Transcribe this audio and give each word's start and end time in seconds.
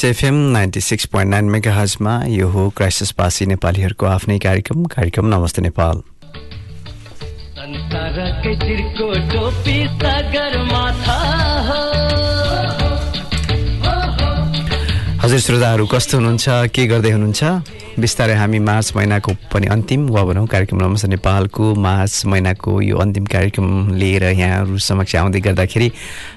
नमस्कार 0.00 0.12
Plains 0.12 0.24
FM 0.24 0.52
ninety 0.52 0.80
six 0.80 1.04
point 1.04 1.30
nine 1.30 1.44
mega 1.44 1.74
हजमा 1.74 2.24
यो 2.26 2.48
हो 2.48 2.70
क्राइसिसवासी 2.70 3.46
नेपालीहरूको 3.46 4.06
आफ्नै 4.06 4.38
कार्यक्रम 4.38 4.84
कार्यक्रम 4.84 5.26
नमस्ते 5.26 5.62
नेपाल। 5.62 6.02
चिर्को 8.54 9.12
टोपी 9.30 9.84
हो। 11.68 12.19
हजुर 15.20 15.38
श्रोताहरू 15.38 15.84
कस्तो 15.84 16.16
हुनुहुन्छ? 16.16 16.72
के 16.72 16.86
गर्दै 16.88 17.10
हुनुहुन्छ? 17.12 17.44
बिस्तारै 18.00 18.34
हामी 18.40 18.58
मार्च 18.64 18.96
महिनाको 18.96 19.32
पनि 19.52 19.66
अन्तिम 19.68 20.08
वा 20.08 20.22
भनौँ 20.24 20.46
कार्यक्रम 20.48 20.80
नमस्ते 20.80 21.08
नेपालको 21.12 21.64
मार्च 21.76 22.24
महिनाको 22.24 22.80
यो 22.80 22.96
अन्तिम 22.96 23.24
कार्यक्रम 23.28 23.68
लिएर 24.00 24.24
यहाँहरू 24.32 24.78
समक्ष 24.80 25.16
आउँदै 25.20 25.40
गर्दाखेरि 25.44 25.88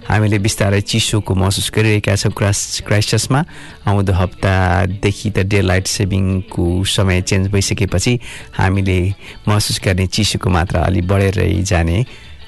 हामीले 0.03 0.39
बिस्तारै 0.43 0.81
चिसोको 0.83 1.31
महसुस 1.31 1.71
गरिरहेका 1.71 2.15
छौँ 2.19 2.31
क्रास 2.35 2.83
क्राइस्टसमा। 2.83 3.39
आउँदो 3.87 4.13
हप्तादेखि 4.19 5.29
त 5.31 5.47
डे 5.47 5.61
लाइट 5.63 5.87
सेभिङको 5.87 6.83
समय 6.83 7.21
चेन्ज 7.23 7.47
भइसकेपछि 7.55 8.19
हामीले 8.59 8.99
महसुस 9.47 9.79
गर्ने 9.79 10.07
चिसोको 10.11 10.49
मात्रा 10.49 10.83
अलि 10.83 11.01
बढेरै 11.07 11.63
जाने 11.63 12.03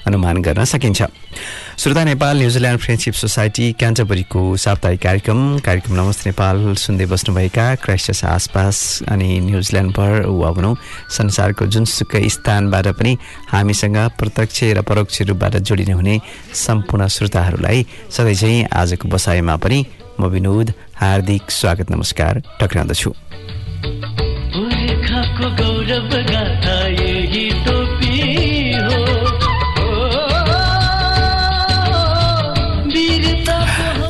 अनुमान 0.06 0.42
गर्न 0.42 0.64
सकिन्छ। 0.64 1.02
श्रोता 1.78 2.02
Nepal 2.04 2.36
New Zealand 2.38 2.80
friendship 2.80 3.14
society 3.14 3.72
क्यान्टबरीको 3.72 4.40
साप्ताहिक 4.56 5.00
कार्यक्रम। 5.02 5.58
कार्यक्रम 5.58 5.94
नमस्ते 5.94 6.30
नेपाल 6.30 6.74
सुन्दै 6.74 7.06
बस्नुभएका 7.06 7.66
क्राइस्टस 7.84 8.24
आसपास 8.24 8.76
अनि 9.12 9.28
न्युजिल्यान्डभर 9.40 10.26
वा 10.30 10.50
भनौँ 10.52 10.74
संसारको 11.10 11.66
जुनसुकै 11.66 12.22
स्थानबाट 12.28 12.86
पनि 12.96 13.12
हामीसँग 13.52 13.98
प्रत्यक्ष 14.18 14.62
र 14.78 14.82
परोक्ष 14.88 15.22
रूपबाट 15.28 15.56
जोडिने 15.58 15.92
हुने 15.92 16.20
सम्पूर्ण 16.54 17.06
श्रोताहरूलाई 17.08 17.86
चाहिँ 18.10 18.66
आजको 18.72 19.08
बसाइमा 19.08 19.56
पनि 19.58 19.84
म 20.20 20.26
विनोद 20.32 20.72
हार्दिक 20.96 21.50
स्वागत 21.50 21.90
नमस्कार 21.90 22.42
टक्राउँदछु। 22.60 23.10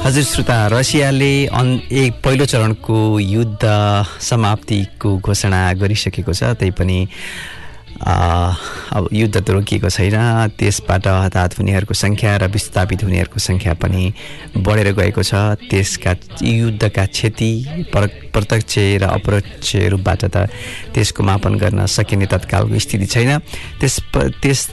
हजुर 0.07 0.23
श्रोता 0.23 0.57
रसियाले 0.69 1.31
अन 1.51 1.69
एक 1.93 2.21
पहिलो 2.25 2.45
चरणको 2.47 2.99
युद्ध 3.19 3.67
समाप्तिको 4.23 5.11
घोषणा 5.19 5.59
गरिसकेको 5.75 6.33
छ 6.33 6.51
त्यही 6.55 6.71
पनि 6.73 6.99
अब 7.99 9.09
युद्ध 9.13 9.35
त 9.37 9.51
रोकिएको 9.51 9.91
छैन 9.91 10.15
त्यसबाट 10.55 11.07
हताहत 11.09 11.59
हुनेहरूको 11.59 11.95
सङ्ख्या 11.97 12.37
र 12.37 12.47
विस्थापित 12.49 13.03
हुनेहरूको 13.03 13.41
सङ्ख्या 13.41 13.75
पनि 13.77 14.05
बढेर 14.57 14.93
गएको 14.95 15.23
छ 15.25 15.43
त्यसका 15.67 16.15
युद्धका 16.45 17.07
क्षति 17.09 17.53
पर 17.91 18.07
प्रत्यक्ष 18.31 18.79
र 19.03 19.11
अप्रत्यक्ष 19.11 19.75
रूपबाट 19.91 20.25
त 20.27 20.47
त्यसको 20.95 21.23
मापन 21.25 21.59
गर्न 21.59 21.87
सकिने 21.91 22.27
तत्कालको 22.29 22.79
स्थिति 22.81 23.07
छैन 23.09 23.39
त्यस 23.81 24.01
त्यस 24.15 24.69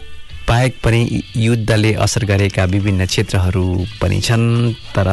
बाहेक 0.47 0.75
पनि 0.83 1.21
युद्धले 1.37 1.93
असर 2.03 2.23
गरेका 2.25 2.63
विभिन्न 2.65 3.05
क्षेत्रहरू 3.05 3.65
पनि 4.01 4.19
छन्। 4.21 4.73
तर 4.95 5.07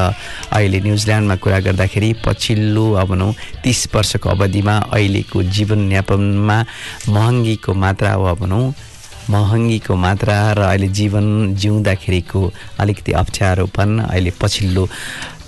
अहिले 0.53 0.81
न्युजिल्यान्डमा 0.81 1.37
कुरा 1.43 1.59
गर्दाखेरि 1.67 2.11
पछिल्लो 2.27 2.85
अब 2.93 3.09
भनौँ 3.11 3.33
तिस 3.65 3.81
वर्षको 3.95 4.29
अवधिमा 4.31 4.75
अहिलेको 4.91 5.43
जीवनयापनमा 5.55 6.59
महँगीको 7.09 7.75
मात्रा 7.75 8.17
वा 8.17 8.33
भनौँ 8.43 8.65
महँगीको 9.31 9.95
मात्रा 9.97 10.37
र 10.59 10.61
अहिले 10.67 10.89
जीवन 10.99 11.55
जिउँदाखेरिको 11.55 12.41
अलिकति 12.83 13.13
अप्ठ्यारोपन 13.23 13.99
अहिले 14.11 14.33
पछिल्लो 14.41 14.89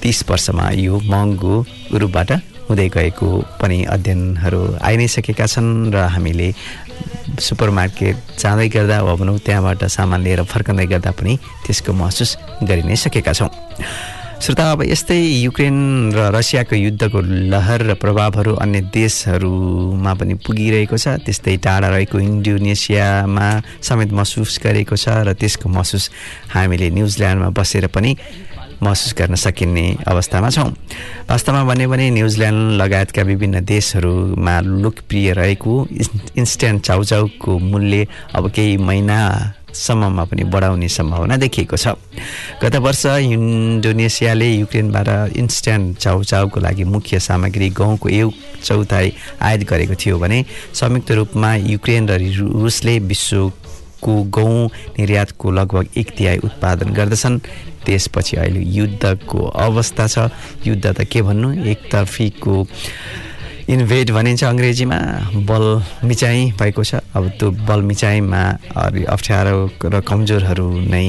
तिस 0.03 0.25
वर्षमा 0.31 0.71
यो 0.79 1.01
महँगो 1.11 1.55
रूपबाट 1.99 2.31
हुँदै 2.69 2.89
गएको 2.95 3.29
पनि 3.61 3.79
अध्ययनहरू 3.85 4.61
आइ 4.81 4.97
नै 4.97 5.07
सकेका 5.09 5.47
छन् 5.47 5.93
र 5.93 6.07
हामीले 6.15 6.49
सुपर 7.41 7.71
मार्केट 7.71 8.17
जाँदै 8.39 8.69
गर्दा 8.69 9.03
वा 9.03 9.15
भनौँ 9.15 9.39
त्यहाँबाट 9.39 9.85
सामान 9.89 10.21
लिएर 10.23 10.43
फर्कँदै 10.45 10.87
गर्दा 10.87 11.11
पनि 11.17 11.37
त्यसको 11.67 11.93
महसुस 11.93 12.37
गरि 12.63 12.83
नै 12.83 12.97
सकेका 12.97 13.33
छौँ। 13.33 13.51
श्रोता 14.43 14.65
अब 14.73 14.83
यस्तै 14.83 15.15
युक्रेन 15.47 16.11
र 16.13 16.35
रसियाको 16.35 16.75
युद्धको 16.75 17.21
लहर 17.55 17.81
र 17.87 17.95
प्रभावहरू 17.95 18.55
अन्य 18.59 18.81
देशहरूमा 18.91 20.13
पनि 20.19 20.35
पुगिरहेको 20.43 20.97
छ। 20.99 21.23
त्यस्तै 21.23 21.57
टाढा 21.63 21.89
रहेको 21.95 22.19
इन्डोनेसियामा 22.19 23.49
समेत 23.87 24.11
महसुस 24.11 24.59
गरेको 24.59 24.97
छ 24.99 25.09
र 25.23 25.39
त्यसको 25.39 25.69
महसुस 25.71 26.11
हामीले 26.59 26.91
न्युजिल्यान्डमा 26.91 27.49
बसेर 27.55 27.87
पनि 27.87 28.11
महसुस 28.83 29.15
गर्न 29.19 29.35
सकिने 29.35 29.97
अवस्थामा 30.09 30.51
छौँ। 30.51 30.71
वास्तवमा 31.31 31.65
भन्यो 31.65 31.89
भने 31.89 32.11
न्युजिल्यान्ड 32.11 32.83
लगायतका 32.83 33.23
विभिन्न 33.23 33.65
देशहरूमा 33.65 34.61
लोकप्रिय 34.61 35.33
रहेको 35.33 35.89
इन्स- 35.93 36.33
इन्स्ट्यान्ट 36.37 36.83
चाउचाउको 36.83 37.59
मूल्य 37.59 38.07
अब 38.35 38.51
केही 38.51 38.77
महिनासम्ममा 38.77 40.25
पनि 40.25 40.45
बढाउने 40.45 40.89
सम्भावना 40.89 41.37
देखिएको 41.37 41.77
छ। 41.77 41.89
गत 42.63 42.77
वर्ष 42.77 43.07
इन्डोनेसियाले 43.07 44.51
युक्रेनबाट 44.53 45.37
इन्स्ट्यान्ट 45.37 45.99
चाउचाउको 45.99 46.61
लागि 46.61 46.85
मुख्य 46.85 47.21
सामग्री 47.21 47.69
गहुँको 47.71 48.09
एक 48.09 48.31
चौथाइ 48.65 49.13
आयात 49.43 49.61
गरेको 49.61 49.95
थियो 49.95 50.19
भने 50.19 50.45
संयुक्त 50.75 51.11
रूपमा 51.11 51.55
युक्रेन 51.55 52.09
रु- 52.09 52.63
रुसले 52.63 52.99
विश्वको 52.99 54.23
गहुँ 54.23 54.71
निर्यातको 54.99 55.51
लगभग 55.51 55.87
एक 55.97 56.11
तिहाई 56.19 56.39
उत्पादन 56.39 56.91
गर्दछन्। 56.91 57.41
त्यसपछि 57.87 58.37
अहिले 58.37 58.61
युद्धको 58.79 59.39
अवस्था 59.39 60.07
छ। 60.07 60.31
युद्ध 60.67 60.87
त 60.87 61.01
के 61.11 61.23
भन्नु? 61.23 61.49
एकतर्फीको 61.67 62.57
इन्भेड 63.69 64.11
भनिन्छ 64.11 64.43
अङ्ग्रेजीमा। 64.45 64.99
बल 65.47 65.65
मिचाइ 66.05 66.51
भएको 66.59 66.83
छ। 66.85 67.03
अब 67.15 67.25
त्यो 67.39 67.51
बल 67.69 67.81
मिचाइमा 67.91 68.43
अप्ठ्यारो 69.15 69.57
र 69.85 70.01
कमजोरहरू 70.03 70.67
नै 70.91 71.07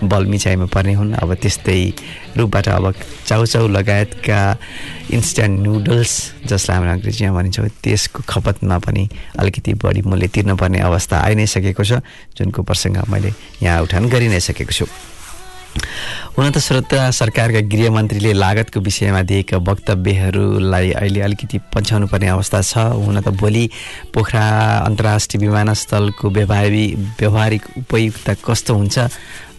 बल 0.00 0.24
मिचाइमा 0.32 0.66
पर्ने 0.72 0.94
हुन्। 0.96 1.12
अब 1.20 1.34
त्यस्तै 1.44 1.92
रूपबाट 2.32 2.68
अब 2.72 2.84
चाउचाउ 3.28 3.68
लगायतका 3.68 4.40
इन्स्ट्यान्ट 5.12 5.60
नुडल्स 5.60 6.12
जसलाई 6.48 6.76
हाम्रो 6.76 6.92
अङ्ग्रेजीमा 6.96 7.32
भनिन्छौँ 7.36 7.68
त्यसको 7.84 8.24
खपतमा 8.24 8.76
पनि 8.80 9.04
अलिकति 9.36 9.74
बढी 9.76 10.00
मूल्य 10.08 10.28
तिर्नुपर्ने 10.32 10.80
अवस्था 10.88 11.16
आइ 11.20 11.34
नै 11.36 11.46
सकेको 11.46 11.84
छ 11.84 12.00
जुनको 12.32 12.64
प्रसङ्ग 12.64 12.96
मैले 13.12 13.30
यहाँ 13.60 13.84
उठान 13.84 14.08
गरि 14.08 14.28
नै 14.32 14.40
सकेको 14.40 14.72
छु। 14.72 14.88
हुन 16.40 16.50
त 16.56 16.58
श्रोता 16.64 16.98
सरकारका 17.12 17.60
गृहमन्त्रीले 17.68 18.32
लागतको 18.32 18.80
विषयमा 18.80 19.20
दिएका 19.28 19.56
वक्तव्यहरूलाई 19.60 20.90
अहिले 20.96 21.20
अलिकति 21.20 21.58
पन्छाउनु 21.68 22.06
पर्ने 22.08 22.28
अवस्था 22.32 22.60
छ। 22.64 22.96
हुन 22.96 23.20
त 23.20 23.28
भोलि 23.36 23.68
पोखरा 24.08 24.44
अन्तर्राष्ट्रिय 24.88 25.40
विमानस्थलको 25.44 26.30
व्यवहारी 26.32 26.86
व्यवहारिक 27.20 27.62
उपयुक्तता 27.84 28.34
कस्तो 28.40 28.72
हुन्छ? 28.72 28.98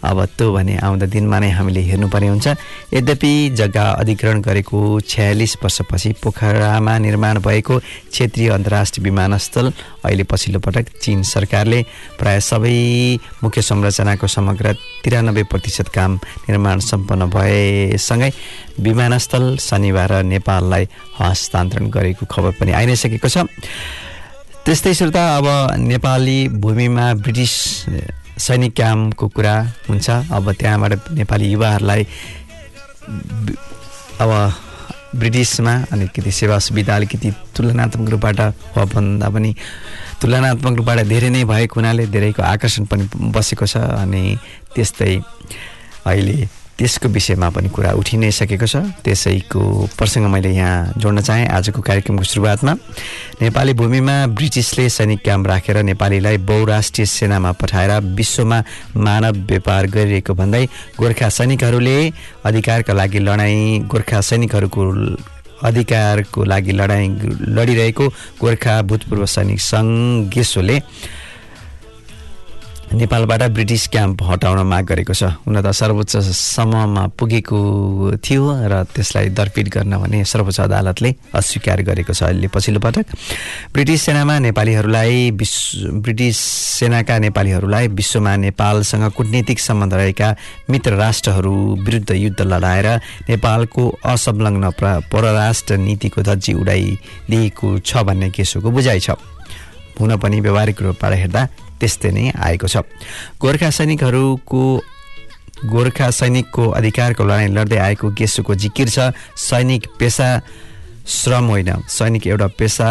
अब 0.02 0.24
त्यो 0.38 0.52
भने 0.52 0.76
आउँदा 0.82 1.06
दिनमा 1.06 1.38
नै 1.38 1.50
हामीले 1.50 1.80
हेर्नुपर्ने 1.80 2.28
हुन्छ। 2.28 2.46
यद्यपि 2.94 3.32
जग्गा 3.54 3.84
अधिग्रहण 4.02 4.40
गरेको 4.42 4.78
छयालिस 5.00 5.56
वर्षपछि 5.62 6.12
पोखरामा 6.22 6.98
निर्माण 6.98 7.38
भएको 7.38 7.78
क्षेत्रीय 8.10 8.48
अन्तर्राष्ट्रिय 8.50 9.04
विमानस्थल 9.04 9.72
अहिले 10.04 10.24
पछिल्लो 10.26 10.60
पटक 10.60 10.86
चिन 11.02 11.22
सरकारले 11.22 11.80
प्राय 12.18 12.40
सबै 12.40 12.76
मुख्य 13.42 13.62
संरचनाको 13.62 14.26
समग्र 14.26 14.72
तिरानब्बे 15.04 15.42
प्रतिशत 15.50 15.88
काम 15.94 16.18
निर्माण 16.48 16.78
सम्पन्न 16.82 17.30
भएसँगै 17.30 18.30
विमानस्थल 18.80 19.56
शनिबार 19.60 20.22
नेपाललाई 20.24 20.88
हस्तान्तरण 21.20 21.90
गरेको 21.90 22.26
खबर 22.26 22.50
पनि 22.58 22.72
आइ 22.72 22.86
नै 22.86 22.96
सकेको 22.96 23.28
छ। 23.28 23.46
त्यस्तै 24.64 24.94
श्रोता 24.94 25.22
अब 25.36 25.46
नेपाली 25.78 26.38
भूमिमा 26.62 27.06
ब्रिटिस 27.14 27.54
सैनिक 28.42 28.74
क्याम्पको 28.74 29.28
कुरा 29.28 29.54
हुन्छ। 29.88 30.10
अब 30.10 30.52
त्यहाँबाट 30.52 30.92
नेपाली 31.14 31.46
युवाहरूलाई 31.52 32.02
अब 34.20 34.30
ब्रिटिसमा 35.12 35.74
अलिकति 35.92 36.30
सेवा 36.32 36.58
सुविधा 36.58 36.96
अलिकति 36.96 37.30
तुलनात्मक 37.56 38.08
रूपबाट 38.10 38.40
भन्दा 38.94 39.28
पनि 39.28 39.54
तुलनात्मक 40.20 40.76
रूपबाट 40.76 40.98
धेरै 41.06 41.30
नै 41.30 41.44
भएको 41.44 41.74
हुनाले 41.80 42.06
धेरैको 42.08 42.42
आकर्षण 42.42 42.84
पनि 42.90 43.04
बसेको 43.30 43.66
छ। 43.66 43.76
अनि 43.76 44.22
त्यस्तै 44.74 45.14
अहिले 46.06 46.48
त्यसको 46.82 47.08
विषयमा 47.14 47.48
पनि 47.54 47.68
कुरा 47.70 47.90
उठि 47.94 48.16
नै 48.18 48.30
सकेको 48.34 48.66
छ। 48.66 48.76
त्यसैको 49.06 49.62
प्रसङ्ग 49.94 50.26
मैले 50.26 50.50
यहाँ 50.50 50.98
जोड्न 50.98 51.20
चाहेँ। 51.22 51.46
आजको 51.46 51.78
कार्यक्रमको 51.78 52.24
सुरुवातमा 52.26 52.72
नेपाली 53.38 53.72
भूमिमा 53.78 54.16
ब्रिटिसले 54.34 54.88
सैनिक 54.90 55.22
क्याम्प 55.22 55.46
राखेर 55.46 55.76
नेपालीलाई 55.86 56.36
बहुराष्ट्रिय 56.42 57.06
सेनामा 57.06 57.52
पठाएर 57.54 57.92
विश्वमा 58.18 58.58
मानव 58.98 59.46
व्यापार 59.46 59.86
गरिरहेको 59.94 60.34
भन्दै 60.34 60.64
गोर्खा 60.98 61.28
सैनिकहरूले 61.38 61.96
अधिकारका 62.50 62.92
लागि 62.92 63.18
लडाइँ 63.30 63.86
गोर्खा 63.86 64.20
सैनिकहरूको 64.20 64.82
अधिकारको 65.62 66.44
लागि 66.50 66.72
लडाइँ 66.72 67.08
लडिरहेको 67.56 68.08
गोर्खा 68.42 68.74
भूतपूर्व 68.90 69.26
सैनिक 69.30 69.60
सङ्घ 69.62 70.34
गेसोले 70.34 70.76
नेपालबाट 72.92 73.42
ब्रिटिस 73.56 73.86
क्याम्प 73.88 74.22
हटाउन 74.22 74.58
माग 74.68 74.84
गरेको 74.84 75.14
छ। 75.14 75.24
हुन 75.48 75.56
त 75.60 75.72
सर्वोच्च 75.72 76.16
सम्ममा 76.28 77.04
पुगेको 77.16 77.58
थियो 78.20 78.42
र 78.68 78.84
त्यसलाई 78.84 79.28
दरपिट 79.32 79.68
गर्न 79.72 79.96
भने 79.96 80.24
सर्वोच्च 80.24 80.60
अदालतले 80.60 81.10
अस्वीकार 81.32 81.82
गरेको 81.82 82.12
छ 82.12 82.22
अहिले 82.28 82.48
पछिल्लो 82.52 82.80
पटक। 82.84 83.06
ब्रिटिस 83.72 84.02
सेनामा 84.02 84.38
नेपालीहरूलाई 84.44 85.30
विश्व 85.32 85.88
ब्रिटिस 86.04 86.36
सेनाका 86.78 87.18
नेपालीहरूलाई 87.18 87.88
विश्वमा 87.90 88.36
नेपालसँग 88.36 89.10
कुटनीतिक 89.16 89.58
सम्बन्ध 89.58 89.94
रहेका 89.94 90.28
मित्र 90.70 90.92
राष्ट्रहरू 90.94 91.54
विरुद्ध 91.80 92.10
युद्ध 92.12 92.40
लडाएर 92.42 92.88
नेपालको 93.28 93.82
असंलग्न 94.04 94.70
परराष्ट्र 95.08 95.76
नीतिको 95.80 96.22
धज्जी 96.22 96.52
उडाइदिएको 96.60 97.78
छ 97.80 98.04
भन्ने 98.04 98.30
केसोको 98.30 98.70
बुझाइ 98.70 99.00
छ। 99.00 99.16
हुन 99.92 100.16
पनि 100.16 100.40
व्यवहारिक 100.40 100.82
रूपबाट 100.82 101.12
हेर्दा 101.12 101.42
त्यस्तै 101.82 102.10
नै 102.14 102.30
आएको 102.30 102.66
छ। 102.70 102.86
गोर्खा 103.42 103.70
सैनिकहरूको 103.74 104.62
गोर्खा 105.66 106.10
सैनिकको 106.10 106.64
अधिकारको 106.70 107.22
लडाइँ 107.24 107.50
लड्दै 107.50 107.78
आएको 107.78 108.10
गेसुको 108.14 108.54
जिकिर 108.54 108.88
छ। 108.88 109.10
सैनिक 109.36 109.86
पेसा 109.98 110.28
श्रम 111.06 111.44
होइन। 111.50 111.70
सैनिक 111.88 112.26
एउटा 112.26 112.46
पेसा 112.58 112.88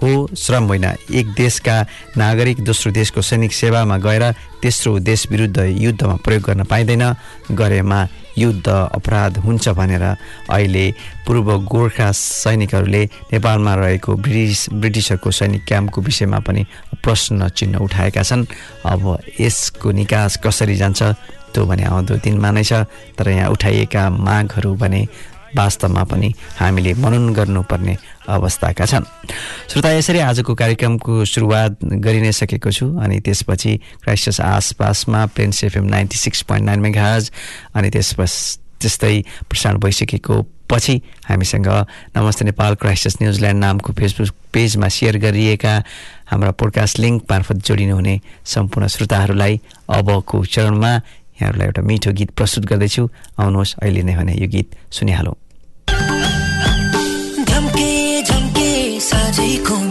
हो 0.00 0.10
श्रम 0.36 0.64
होइन। 0.64 0.84
एक 1.12 1.26
देशका 1.32 1.76
नागरिक 2.16 2.60
दोस्रो 2.60 2.92
देशको 2.92 3.22
सैनिक 3.22 3.52
सेवामा 3.52 3.96
गएर 3.98 4.24
तेस्रो 4.60 4.98
देश 5.00 5.26
विरुद्ध 5.30 5.58
युद्धमा 5.58 6.16
प्रयोग 6.24 6.42
गर्न 6.42 6.64
पाइँदैन। 6.64 7.04
गरेमा 7.52 8.00
युद्ध 8.38 8.68
अपराध 8.68 9.38
हुन्छ 9.38 9.68
भनेर 9.68 10.02
अहिले 10.50 10.84
पूर्व 11.26 11.48
गोर्खा 11.64 12.10
सैनिकहरूले 12.12 13.04
नेपालमा 13.32 13.74
रहेको 13.74 14.14
ब्रिटिस 14.14 14.66
ब्रिटिसहरूको 14.72 15.30
सैनिक 15.30 15.64
क्याम्पको 15.64 16.00
विषयमा 16.00 16.38
पनि 16.38 16.66
प्रश्न 17.02 17.48
चिन्ह 17.48 17.78
उठाएका 17.78 18.22
छन्। 18.22 18.46
अब 18.86 19.02
यसको 19.40 19.90
निकास 19.90 20.36
कसरी 20.44 20.76
जान्छ 20.76 21.02
त्यो 21.54 21.66
भने 21.66 21.84
आउँदो 21.84 22.14
दिनमा 22.24 22.50
नै 22.50 22.64
छ 22.64 22.72
तर 23.18 23.28
यहाँ 23.28 23.50
उठाइएका 23.50 24.10
मागहरू 24.10 24.74
भने 24.74 25.06
वास्तवमा 25.56 26.04
पनि 26.04 26.34
हामीले 26.58 26.94
मनन 26.94 27.32
गर्नुपर्ने 27.34 27.96
अवस्थाका 28.28 28.84
छन्। 28.84 29.04
श्रोता 29.70 29.90
यसरी 29.90 30.18
आजको 30.18 30.54
कार्यक्रमको 30.54 31.24
सुरुवात 31.24 31.84
गरि 31.84 32.20
नै 32.20 32.32
सकेको 32.32 32.70
छु 32.70 32.86
अनि 32.98 33.20
त्यसपछि 33.20 33.72
क्राइस्टस 34.02 34.40
आसपासमा 34.40 35.26
Plains 35.34 35.64
FM 35.64 35.84
ninety 35.84 36.18
six 36.18 36.42
point 36.48 36.64
nine 36.66 36.80
मेघाज 36.80 37.30
अनि 37.74 37.90
त्यसपछि 37.90 38.62
त्यस्तै 38.80 39.16
प्रसारण 39.48 39.78
भइसकेको 39.80 40.36
पछि 40.70 40.94
हामीसँग 41.28 41.68
नमस्ते 42.16 42.44
नेपाल 42.44 42.74
क्राइस्टस 42.80 43.16
न्युजिल्यान्ड 43.22 43.60
नामको 43.60 43.92
फेसबुक 43.92 44.28
पेजमा 44.52 44.88
सेयर 44.88 45.18
गरिएका 45.20 45.74
हाम्रा 46.30 46.50
पोडकास्ट 46.60 46.98
लिङ्क 46.98 47.30
मार्फत 47.30 47.56
जोडिनुहुने 47.68 48.14
सम्पूर्ण 48.54 48.88
श्रोताहरूलाई 48.96 49.60
अबको 49.88 50.44
चरणमा 50.44 50.92
यहाँहरूलाई 50.94 51.66
एउटा 51.66 51.82
मिठो 51.82 52.12
गीत 52.12 52.30
प्रस्तुत 52.32 52.64
गर्दैछु। 52.64 53.08
आउनुहोस् 53.38 53.76
अहिले 53.82 54.02
नै 54.02 54.16
भने 54.16 54.34
यो 54.40 54.48
गीत 54.48 54.68
सुनिहालौँ। 54.90 55.43
सके 59.44 59.83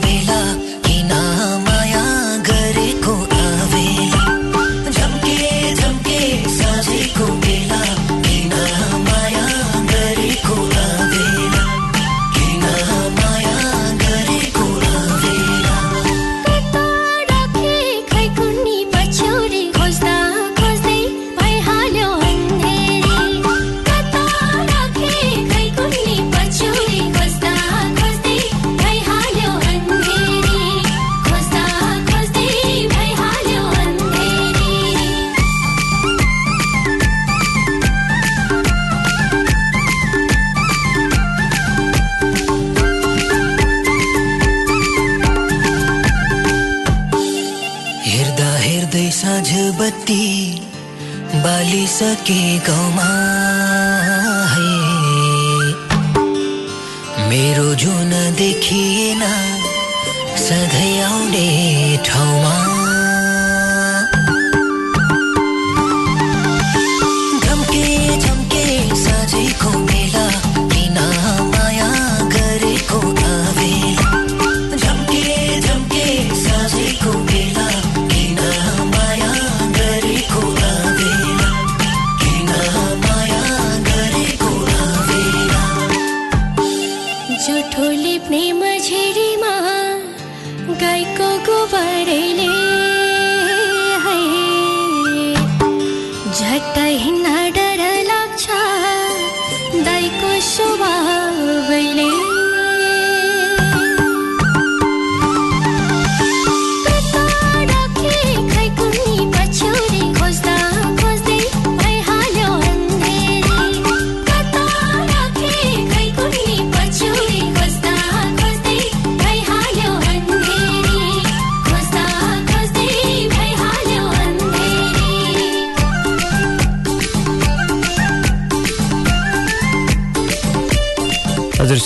a 52.03 52.15
giggle, 52.25 53.12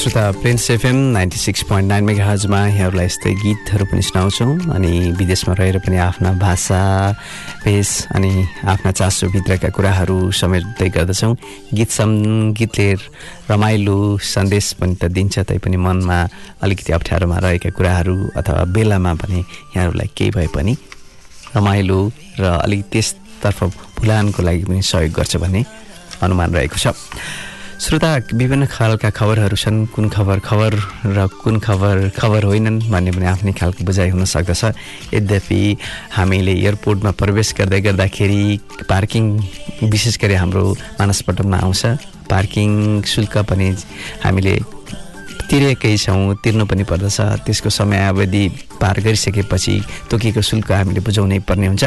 श्रोता 0.08 0.40
Prince 0.40 0.70
FM 0.72 0.96
ninety 1.14 1.38
six 1.38 1.62
point 1.68 1.88
nine 1.90 2.04
mega 2.08 2.24
यहाँहरूलाई 2.24 3.06
यस्तै 3.06 3.32
गीतहरू 3.44 3.86
पनि 3.92 4.02
सुनाउँछौँ 4.02 4.72
अनि 4.72 4.92
विदेशमा 5.20 5.54
रहेर 5.60 5.78
पनि 5.84 5.98
आफ्ना 6.00 6.32
भाषा 6.40 6.80
भेष 7.64 7.90
अनि 8.16 8.32
आफ्ना 8.72 8.92
चासोभित्रका 8.92 9.70
कुराहरू 9.76 10.32
समेट्दै 10.32 10.88
गर्दछौँ। 10.96 11.36
गीत 11.76 11.90
सङ्गीतले 11.92 12.88
रमाइलो 13.52 13.98
सन्देश 14.24 14.72
पनि 14.80 14.96
त 14.96 15.12
दिन्छ 15.12 15.40
तैपनि 15.44 15.76
मनमा 15.76 16.20
अलिकति 16.64 16.94
अप्ठ्यारोमा 16.96 17.38
रहेका 17.44 17.70
कुराहरू 17.76 18.16
अथवा 18.32 18.64
बेलामा 18.64 19.14
पनि 19.20 19.40
यहाँहरूलाई 19.76 20.10
केही 20.16 20.32
भए 20.32 20.48
पनि 20.56 20.78
रमाइलो 21.52 22.00
र 22.40 22.44
अलिक 22.64 22.82
त्यसतर्फ 22.96 23.60
भुलानको 24.00 24.40
लागि 24.40 24.64
पनि 24.72 24.82
सहयोग 24.88 25.12
गर्छ 25.20 25.36
भन्ने 25.44 25.66
अनुमान 26.24 26.56
रहेको 26.56 26.80
छ। 26.80 26.96
श्रोता 27.77 28.10
विभिन्न 28.34 28.65
खालका 28.65 29.10
खबरहरू 29.13 29.55
छन्। 29.55 29.86
कुन 29.93 30.10
खबर 30.10 30.39
खबर 30.41 30.74
र 31.13 31.27
कुन 31.29 31.60
खबर 31.62 32.10
खबर 32.17 32.43
होइनन् 32.43 32.79
भन्ने 32.89 33.12
पनि 33.13 33.25
आफ्नै 33.29 33.53
खालको 33.53 33.86
बुझाइ 33.86 34.10
हुन 34.10 34.25
सक्दछ। 34.25 35.13
यद्यपि 35.13 35.62
हामीले 36.12 36.53
एयरपोर्टमा 36.57 37.12
प्रवेश 37.22 37.53
गर्दै 37.53 37.81
गर्दाखेरि 37.86 38.41
पार्किङ 38.89 39.24
विशेष 39.93 40.17
गरी 40.17 40.36
हाम्रो 40.41 40.65
मानसपटलमा 41.00 41.57
आउँछ। 41.57 41.84
पार्किङ 42.25 42.72
शुल्क 43.05 43.38
पनि 43.46 43.67
हामीले 44.25 44.55
तिरेकै 45.50 45.96
छौँ 45.98 46.36
तिर्नु 46.44 46.66
पनि 46.68 46.84
पर्दछ। 46.84 47.48
त्यसको 47.48 47.70
समयावधि 47.70 48.44
पार 48.82 49.00
गरिसकेपछि 49.00 49.75
तोकिएको 50.12 50.42
शुल्क 50.42 50.72
हामीले 50.72 51.00
बुझाउनै 51.01 51.39
पर्ने 51.48 51.68
हुन्छ। 51.68 51.84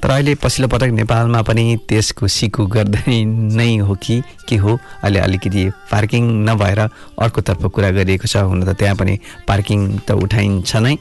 तर 0.00 0.10
अहिले 0.10 0.34
पछिल्लो 0.36 0.68
पटक 0.68 0.90
नेपालमा 0.92 1.40
पनि 1.42 1.64
त्यसको 1.88 2.28
सिकु 2.28 2.66
गर्दै 2.68 3.24
नै 3.56 3.76
हो 3.80 3.94
कि 3.96 4.22
के 4.48 4.56
हो? 4.56 4.78
अहिले 5.02 5.18
अलिकति 5.18 5.62
पार्किङ 5.90 6.24
नभएर 6.48 6.80
अर्कोतर्फ 7.18 7.62
कुरा 7.72 7.90
गरिएको 7.96 8.26
छ। 8.28 8.44
हुन 8.44 8.64
त 8.64 8.76
त्यहाँ 8.76 8.96
पनि 8.96 9.14
पार्किङ 9.48 9.80
त 10.06 10.12
उठाइन्छ 10.12 10.76
नै। 10.76 10.96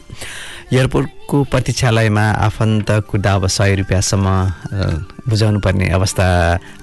एयरपोर्टको 0.67 1.43
प्रतीक्षालयमा 1.51 2.25
आफन्तको 2.47 3.17
दाब 3.17 3.47
सय 3.47 3.75
रुपियाँसम्म 3.83 4.27
बुझाउनु 5.27 5.59
पर्ने 5.59 5.87
अवस्था 5.95 6.25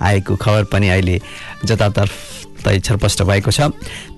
आएको 0.01 0.37
खबर 0.37 0.65
पनि 0.73 0.89
अहिले 0.89 1.21
जतातर्फ 1.65 2.13
तै 2.65 2.79
छलपष्ट 2.81 3.23
भएको 3.23 3.51
छ। 3.51 3.61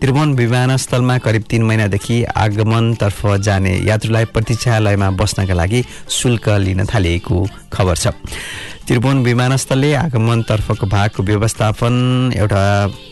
त्रिभुवन 0.01 0.35
विमानस्थलमा 0.35 1.19
करिब 1.19 1.43
तिन 1.51 1.63
महिनादेखि 1.63 2.23
आगमनतर्फ 2.37 3.21
जाने 3.43 3.75
यात्रुलाई 3.85 4.25
प्रतीक्षालयमा 4.31 5.11
बस्नका 5.19 5.55
लागि 5.55 5.85
शुल्क 6.11 6.49
लिन 6.63 6.85
थालिएको 6.87 7.47
खबर 7.73 7.97
छ। 7.97 8.07
त्रिभुवन 8.87 9.23
विमानस्थलले 9.25 9.93
आगमनतर्फको 9.97 10.87
भागको 10.87 11.23
व्यवस्थापन 11.23 11.95
एउटा 12.37 12.63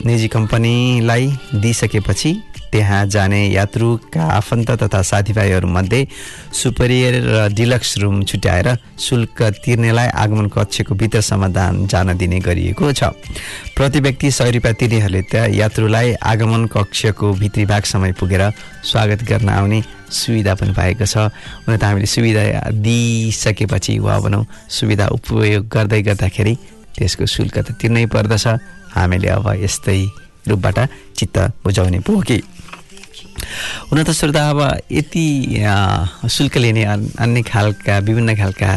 निजी 0.07 0.29
कम्पनीलाई 0.29 1.27
दिइसकेपछि 1.55 2.31
त्यहाँ 2.75 3.07
जाने 3.07 3.41
यात्रुका 3.55 4.23
आफन्त 4.35 4.71
तथा 4.83 5.01
साथीभाइहरूमध्ये 5.07 6.07
सुपरियर 6.53 7.15
र 7.23 7.49
डिलक्स 7.55 7.99
रुम 8.03 8.23
छुट्याएर 8.27 8.69
शुल्क 8.99 9.43
तिर्नेलाई 9.63 10.09
आगमन 10.11 10.47
कक्षको 10.51 10.95
भित्रसम्म 10.95 11.53
दान 11.55 11.87
जान 11.87 12.17
दिने 12.19 12.39
गरिएको 12.43 12.93
छ। 12.93 13.15
प्रति 13.79 14.01
व्यक्ति 14.01 14.31
सय 14.31 14.51
रुपियाँ 14.51 14.75
तिर्नेहरूले 14.75 15.23
त्यहाँ 15.23 15.49
यात्रुलाई 15.55 16.13
आगमन 16.19 16.67
कक्षको 16.75 17.33
भित्री 17.39 17.65
भागसम्म 17.71 18.13
पुगेर 18.19 18.43
स्वागत 18.83 19.23
गर्न 19.23 19.49
आउने 19.49 19.83
सुविधा 20.11 20.55
पनि 20.59 20.73
पाएको 20.75 21.07
छ। 21.07 21.31
हुन 21.63 21.77
त 21.79 21.85
हामीले 21.85 22.07
सुविधा 22.11 22.75
दिइसकेपछि 22.75 23.99
वा 24.03 24.19
भनौँ 24.19 24.45
सुविधा 24.67 25.07
उपयोग 25.15 25.69
गर्दै 25.71 26.03
गर्दाखेरि 26.03 26.55
त्यसको 26.99 27.27
शुल्क 27.27 27.59
त 27.59 27.79
तिर्नै 27.79 28.07
पर्दछ। 28.11 28.47
हामीले 28.99 29.29
अब 29.31 29.47
यस्तै 29.63 30.01
रूपबाट 30.47 30.79
चित्त 31.17 31.39
बुझाउने 31.65 31.99
पो 32.07 32.21
कि। 32.21 32.43
हुन 33.91 33.99
त 34.03 34.11
श्रोता 34.11 34.43
अब 34.51 34.61
यति 34.93 35.27
शुल्क 36.31 36.55
लिने 36.65 36.85
अन्य 36.85 37.43
खालका 37.43 37.99
विभिन्न 38.07 38.31
खालका 38.37 38.71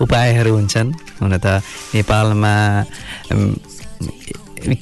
उपायहरू 0.00 0.52
हुन्छन्। 0.54 0.88
हुन 1.20 1.32
त 1.38 1.60
नेपालमा 1.94 2.54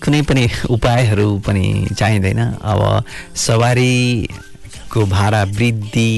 कुनै 0.02 0.20
पनि 0.28 0.44
उपायहरू 0.70 1.28
पनि 1.46 1.64
चाहिँदैन। 1.98 2.40
अब 2.62 2.80
सवारीको 3.36 5.00
भाडा 5.06 5.42
वृद्धि 5.58 6.12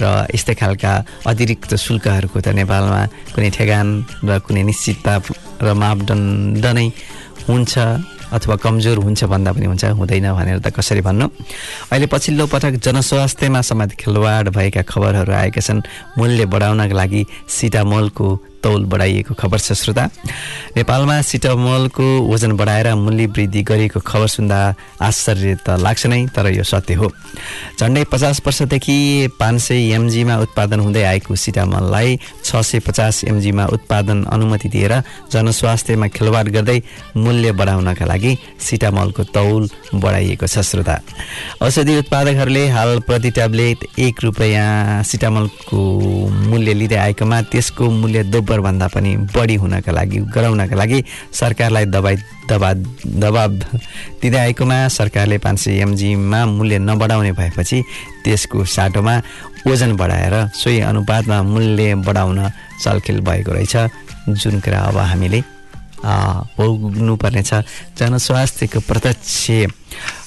र 0.00 0.04
यस्तै 0.34 0.54
खालका 0.60 0.92
अतिरिक्त 1.26 1.74
शुल्कहरूको 1.74 2.38
त 2.40 2.48
नेपालमा 2.60 3.00
कुनै 3.34 3.50
ठेगान 3.56 3.88
र 4.28 4.38
कुनै 4.44 4.62
निश्चितता 4.68 5.14
र 5.64 5.66
मापदण्ड 5.72 6.64
नै 6.76 6.88
हुन्छ। 7.48 7.74
अथवा 8.32 8.56
कमजोर 8.56 8.98
हुन्छ 8.98 9.24
भन्दा 9.24 9.52
पनि 9.52 9.66
हुन्छ 9.66 9.84
हुँदैन 9.84 10.32
भनेर 10.32 10.58
त 10.58 10.68
कसरी 10.74 11.00
भन्नु? 11.00 11.26
अहिले 11.92 12.06
पछिल्लो 12.06 12.46
पटक 12.46 12.82
जनस्वास्थ्यमा 12.82 13.60
समेत 13.60 13.92
खेलवाड 13.92 14.48
भएका 14.48 14.82
खबरहरू 14.82 15.32
आएका 15.32 15.60
छन्। 15.60 15.82
मूल्य 16.18 16.46
बढाउनका 16.46 16.94
लागि 16.94 17.26
सिटामोलको 17.48 18.28
तौल 18.66 18.84
बढाइएको 18.90 19.34
खबर 19.38 19.58
छ 19.58 19.72
श्रोता। 19.78 20.04
नेपालमा 20.76 21.20
सिटामोलको 21.22 22.06
वजन 22.26 22.52
बढाएर 22.58 22.94
मूल्य 22.96 23.26
वृद्धि 23.30 23.62
गरेको 23.62 24.00
खबर 24.02 24.26
सुन्दा 24.26 24.58
आश्चर्य 25.00 25.54
त 25.62 25.78
लाग्छ 25.78 26.06
नै 26.06 26.26
तर 26.34 26.50
यो 26.50 26.64
सत्य 26.64 26.94
हो। 26.94 27.10
झन्डै 27.78 28.04
पचास 28.10 28.40
वर्षदेखि 28.46 28.96
पाँच 29.38 29.60
सय 29.62 29.94
एमजीमा 29.94 30.36
उत्पादन 30.42 30.80
हुँदै 30.80 31.02
आएको 31.02 31.34
सिटामललाई 31.36 32.18
छ 32.44 32.56
सय 32.58 32.80
पचास 32.82 33.24
एमजीमा 33.24 33.64
उत्पादन 33.76 34.24
अनुमति 34.26 34.68
दिएर 34.68 34.92
जनस्वास्थ्यमा 35.32 36.08
खेलवाड 36.08 36.48
गर्दै 36.50 36.78
मूल्य 37.16 37.52
बढाउनका 37.52 38.04
लागि 38.04 38.36
सिटामलको 38.60 39.24
तौल 39.30 39.68
बढाइएको 39.94 40.46
छ 40.46 40.66
श्रोता। 40.66 40.96
औषधि 41.62 41.96
उत्पादकहरूले 41.98 42.66
हाल 42.68 42.98
प्रति 43.06 43.30
ट्याब्लेट 43.30 43.86
एक 43.98 44.24
रुपियाँ 44.24 45.02
सिटामलको 45.04 45.78
मूल्य 46.50 46.74
लिँदै 46.74 46.96
आएकोमा 46.96 47.40
त्यसको 47.52 47.90
मूल्य 47.92 48.22
दोब्बर 48.32 48.55
भन्दा 48.60 48.86
पनि 48.88 49.16
बढी 49.34 49.54
हुनका 49.54 49.92
लागि 49.92 50.18
गराउनका 50.34 50.76
लागि 50.76 51.04
सरकारलाई 51.32 51.84
दबाई 51.86 52.16
दबा 52.50 52.72
दबाब 53.22 53.52
दिँदै 54.22 54.38
आएकोमा 54.38 54.88
सरकारले 54.88 55.38
पाँच 55.38 55.58
सय 55.60 55.80
एमजीमा 55.82 56.44
मूल्य 56.46 56.78
नबढाउने 56.78 57.32
भएपछि 57.32 57.82
त्यसको 58.24 58.64
साटोमा 58.64 59.14
ओजन 59.66 59.96
बढाएर 59.96 60.34
सोही 60.54 60.80
अनुपातमा 60.80 61.42
मूल्य 61.42 61.94
बढाउन 62.06 62.38
चलखेल 62.82 63.20
भएको 63.20 63.52
रहेछ। 63.52 63.76
जुन 64.28 64.60
कुरा 64.60 64.80
अब 64.80 64.96
हामीले 64.96 65.40
भोग्नुपर्नेछ। 66.56 67.50
जनस्वास्थ्यको 67.98 68.80
प्रत्यक्ष 68.80 69.50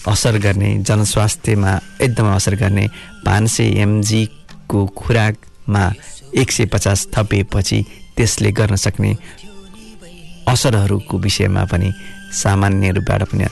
असर 0.07 0.37
गर्ने 0.37 0.69
जनस्वास्थ्यमा 0.83 1.79
एकदमै 2.01 2.35
असर 2.35 2.55
गर्ने 2.55 2.85
पाँच 3.25 3.49
सय 3.51 3.67
एमजीको 3.83 4.85
खुराकमा 4.97 5.83
एक 6.35 6.51
सय 6.51 6.65
पचास 6.65 7.07
थपिएपछि 7.15 7.79
त्यसले 8.19 8.51
गर्न 8.51 8.75
सक्ने 8.75 9.11
असरहरूको 10.51 11.15
विषयमा 11.23 11.63
पनि 11.71 11.89
सामान्य 12.35 12.91
रूपबाट 12.99 13.21
पनि 13.31 13.45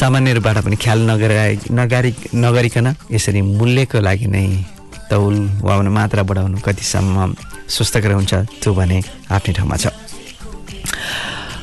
सामान्य 0.00 0.32
रूपबाट 0.36 0.58
पनि 0.64 0.76
ख्याल 0.76 0.98
नगराइ 1.10 1.52
नगारी 1.80 2.12
नगरिकन 2.44 2.86
यसरी 3.10 3.40
मूल्यको 3.56 3.98
लागि 4.06 4.26
नै 4.34 4.44
तौल 5.10 5.36
वा 5.64 5.72
मात्रा 5.96 6.22
बढाउनु 6.28 6.58
कतिसम्म 6.66 7.16
स्वस्थकर 7.74 8.12
हुन्छ 8.12 8.32
त्यो 8.60 8.70
भने 8.74 8.98
आफ्नै 9.32 9.52
ठाउँमा 9.56 9.76
छ। 9.82 9.86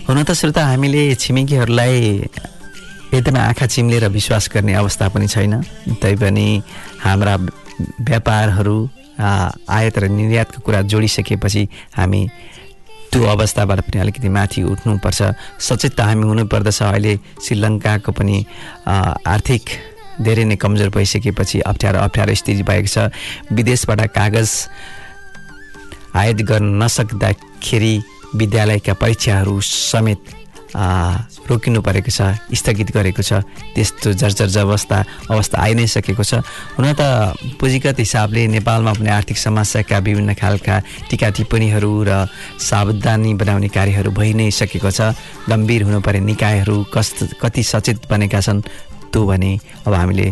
हुन 0.08 0.18
त 0.24 0.32
श्रोता 0.40 0.62
हामीले 0.68 1.04
छिमेकीहरूलाई 1.22 1.96
एकदमै 3.14 3.40
आँखा 3.40 3.66
चिम्लेर 3.74 4.08
विश्वास 4.10 4.50
गर्ने 4.54 4.74
अवस्था 4.82 5.06
पनि 5.14 5.28
छैन। 5.28 5.54
तैपनि 6.02 6.48
हाम्रा 7.06 7.36
व्यापारहरू 8.10 8.78
आयात 9.20 9.98
र 9.98 10.08
निर्यातको 10.12 10.62
कुरा 10.62 10.82
जोडिसकेपछि 10.84 11.68
हामी 11.96 12.22
त्यो 13.12 13.24
अवस्थाबाट 13.26 13.80
पनि 13.82 14.00
अलिकति 14.00 14.30
माथि 14.30 14.64
उठ्नुपर्छ 14.66 15.22
सचेत 15.60 15.94
त 15.94 16.00
हामी 16.02 16.24
हुनुपर्दछ 16.24 16.82
अहिले 16.84 17.14
श्रीलङ्काको 17.40 18.12
पनि 18.12 18.38
आर्थिक 19.28 19.64
धेरै 20.22 20.44
नै 20.46 20.56
कमजोर 20.58 20.90
भइसकेपछि 20.92 21.60
अप्ठ्यारो 21.64 22.00
अप्ठ्यारो 22.00 22.34
स्थिति 22.36 22.64
भएको 22.64 22.90
छ 22.90 23.10
विदेशबाट 23.54 24.02
कागज 24.12 24.52
आयात 26.16 26.40
गर्न 26.44 26.66
नसक्दाखेरि 26.84 27.94
विद्यालयका 28.36 28.94
परीक्षाहरू 28.94 29.60
समेत 29.64 30.37
रोकिनु 30.74 31.80
परेको 31.82 32.12
छ 32.12 32.22
स्थगित 32.52 32.92
गरेको 32.92 33.24
छ 33.24 33.40
त्यस्तो 33.76 34.14
जर्जर 34.14 34.60
अवस्था 34.60 34.98
अवस्था 35.32 35.56
आइ 35.64 35.74
नै 35.74 35.88
सकेको 35.88 36.24
छ। 36.24 36.44
हुन 36.76 36.86
त 36.92 37.36
पुँजीगत 37.56 38.00
हिसाबले 38.00 38.48
नेपालमा 38.52 38.94
पनि 39.00 39.10
आर्थिक 39.10 39.38
समस्याका 39.38 39.98
विभिन्न 39.98 40.34
खालका 40.36 40.76
टिका 41.10 41.30
टिप्पणीहरू 41.38 41.92
र 42.04 42.28
सावधानी 42.60 43.34
बनाउने 43.40 43.70
कार्यहरू 43.72 44.12
भइ 44.12 44.34
नै 44.34 44.52
सकेको 44.52 44.92
छ। 44.92 45.16
गम्भीर 45.48 45.84
हुनुपर्ने 45.88 46.20
निकायहरू 46.36 46.76
कस 46.94 47.08
कति 47.42 47.64
सचेत 47.64 48.12
बनेका 48.12 48.42
छन् 48.42 48.62
त्यो 49.08 49.24
भने 49.24 49.52
अब 49.88 49.94
हामीले 49.94 50.28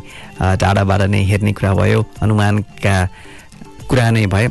टाढाबाट 0.59 1.01
नै 1.07 1.23
हेर्ने 1.31 1.53
कुरा 1.55 1.73
भयो 1.79 1.99
अनुमानका 2.21 2.95
कुरा 3.87 4.09
नै 4.11 4.25
भयो। 4.27 4.49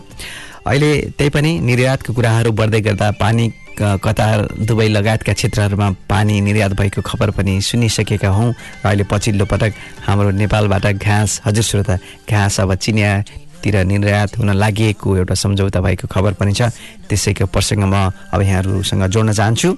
अहिले 0.64 0.90
त्यही 1.12 1.30
पनि 1.30 1.50
निर्यातको 1.60 2.12
कुराहरू 2.16 2.50
बढ्दै 2.56 2.80
गर्दा 2.80 3.10
पानी 3.20 3.44
कतार 3.78 4.64
दुबई 4.66 4.88
लगायतका 4.88 5.32
क्षेत्रहरूमा 5.32 5.90
पानी 6.10 6.40
निर्यात 6.40 6.72
भएको 6.78 7.02
खबर 7.02 7.30
पनि 7.34 7.60
सुनिसकेका 7.60 8.28
हौँ। 8.28 8.50
र 8.52 8.86
अहिले 8.86 9.04
पछिल्लो 9.10 9.44
पटक 9.44 9.72
हाम्रो 10.06 10.30
नेपालबाट 10.30 10.86
घाँस 10.94 11.40
हजुर 11.46 11.64
श्रोता 11.64 11.96
घाँस 12.30 12.60
अब 12.60 12.74
चिनियातिर 12.74 13.76
निर्यात 13.84 14.38
हुन 14.38 14.52
लागि 14.54 14.88
एउटा 15.02 15.34
सम्झौता 15.34 15.80
भएको 15.80 16.06
खबर 16.06 16.32
पनि 16.38 16.52
छ। 16.52 16.70
त्यसैको 17.08 17.46
प्रसङ्ग 17.50 17.84
म 17.84 18.10
अब 18.30 18.40
यहाँहरूसँग 18.42 19.06
जोड्न 19.10 19.32
चाहन्छु। 19.32 19.76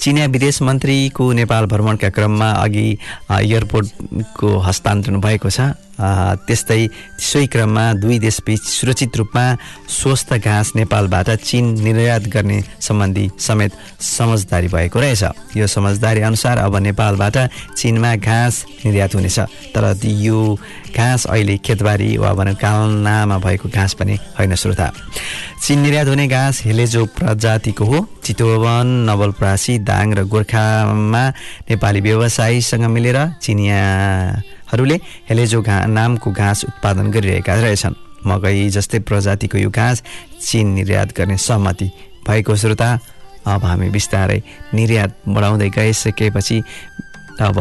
चिनिया 0.00 0.26
विदेश 0.26 0.62
मन्त्रीको 0.62 1.32
नेपाल 1.32 1.64
भ्रमणका 1.70 2.08
क्रममा 2.10 2.50
अघि 2.66 2.86
एयरपोर्टको 3.30 4.48
हस्तान्तरण 4.58 5.20
भएको 5.20 5.50
छ। 5.50 5.60
त्यस्तै 5.96 6.88
सोही 7.20 7.46
क्रममा 7.46 7.84
दुई 8.00 8.18
देशबीच 8.18 8.62
सुरक्षित 8.62 9.16
रूपमा 9.16 9.44
स्वस्थ 9.88 10.34
घाँस 10.34 10.72
नेपालबाट 10.76 11.30
चीन 11.40 11.64
निर्यात 11.82 12.28
गर्ने 12.28 12.60
सम्बन्धी 12.80 13.30
समेत 13.40 13.72
समझदारी 14.00 14.68
भएको 14.68 15.00
रहेछ। 15.00 15.22
यो 15.56 15.66
समझदारी 15.66 16.20
अनुसार 16.20 16.58
अब 16.58 16.76
नेपालबाट 16.76 17.36
चीनमा 17.76 18.14
घाँस 18.16 18.64
निर्यात 18.84 19.14
हुनेछ। 19.14 19.38
तर 19.74 19.84
यो 20.04 20.58
घाँस 20.96 21.26
अहिले 21.26 21.56
खेतबारी 21.64 22.16
वा 22.16 22.32
भनौँ 22.34 22.54
कालनामा 22.54 23.38
भएको 23.38 23.68
घाँस 23.68 23.94
पनि 23.94 24.14
होइन 24.38 24.54
श्रोता। 24.54 24.92
चीन 25.64 25.78
निर्यात 25.80 26.08
हुने 26.08 26.26
घाँस 26.28 26.62
हेलेजो 26.64 27.04
प्रजातिको 27.16 27.84
हो। 27.84 28.06
चितवन 28.24 28.86
नवलपरासी 29.08 29.78
दाङ 29.80 30.14
र 30.14 30.24
गोर्खामा 30.24 31.24
नेपाली 31.70 32.00
व्यवसायीसँग 32.00 32.84
मिलेर 32.84 33.18
चिनियाहरूले 34.66 34.96
हेलेजो 35.30 35.62
घा 35.62 35.86
नामको 35.86 36.30
घाँस 36.32 36.64
उत्पादन 36.66 37.10
गरिरहेका 37.14 37.54
रहेछन्। 37.54 37.94
मकै 38.26 38.68
जस्तै 38.74 38.98
प्रजातिको 39.06 39.58
यो 39.58 39.70
घाँस 39.70 40.02
चिन 40.42 40.66
निर्यात 40.74 41.14
गर्ने 41.14 41.36
सहमति 41.38 41.86
भएको 42.26 42.56
श्रोता 42.56 42.88
अब 43.46 43.62
हामी 43.62 43.88
बिस्तारै 43.94 44.42
निर्यात 44.74 45.10
बढाउँदै 45.28 45.70
गइसकेपछि 45.70 46.58
अब 47.38 47.58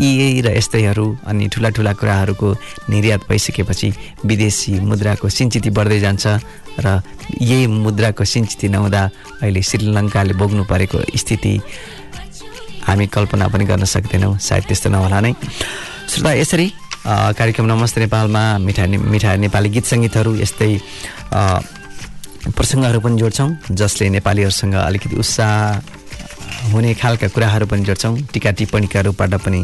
यी 0.00 0.40
र 0.42 0.56
यस्तैहरू 0.58 1.06
अनि 1.22 1.46
ठुला 1.54 1.70
ठुला 1.70 1.92
कुराहरूको 1.94 2.48
निर्यात 2.90 3.20
भइसकेपछि 3.30 3.88
विदेशी 4.26 4.80
मुद्राको 4.82 5.28
सिन्चिती 5.28 5.70
बढ्दै 5.70 6.00
जान्छ 6.00 6.26
र 6.82 6.98
यही 7.38 7.66
मुद्राको 7.66 8.24
सिन्चिती 8.24 8.68
नहुँदा 8.74 9.02
अहिले 9.42 9.62
श्रीलङ्काले 9.62 10.34
भोग्नु 10.34 10.64
परेको 10.66 10.98
स्थिति 11.14 11.54
हामी 12.90 13.06
कल्पना 13.06 13.46
पनि 13.48 13.64
गर्न 13.70 13.84
सक्दैनौँ। 13.84 14.38
सायद 14.40 14.64
त्यस्तो 14.66 14.88
नहोला 14.90 15.20
नै 15.20 15.32
श्रोता 16.10 16.32
यसरी। 16.34 16.66
कार्यक्रम 17.38 17.66
नमस्ते 17.70 18.00
नेपालमा 18.00 18.42
मिठा 18.66 18.86
मिठा 18.86 19.34
नेपाली 19.46 19.68
गीत 19.70 19.84
सङ्गीतहरू 19.86 20.34
यस्तै 20.42 20.70
प्रसङ्गहरू 22.50 22.98
पनि 22.98 23.16
जोड्छौँ 23.20 23.50
जसले 23.70 24.08
नेपालीहरूसँग 24.18 24.74
अलिकति 24.74 25.16
उत्साह 25.22 26.72
हुने 26.74 26.94
खालका 26.98 27.28
कुराहरू 27.30 27.66
पनि 27.70 27.82
जोड्छौँ 27.86 28.14
टिका 28.34 28.50
टिप्पणीका 28.58 29.00
रूपबाट 29.06 29.34
पनि 29.46 29.60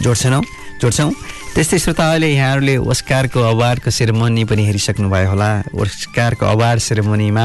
जोड्छौँ 0.00 0.42
जोड्छौँ। 0.80 1.10
त्यस्तै 1.54 1.78
श्रोता 1.84 2.04
अहिले 2.08 2.28
यहाँहरूले 2.32 2.76
ओस्कारको 2.88 3.40
अवार्डको 3.52 3.90
सेरेमनी 3.92 4.44
पनि 4.48 4.62
हेरिसक्नुभयो 4.64 5.28
होला। 5.28 5.50
ओस्कारको 5.76 6.44
अवार्ड 6.46 6.80
सेरेमनीमा 6.88 7.44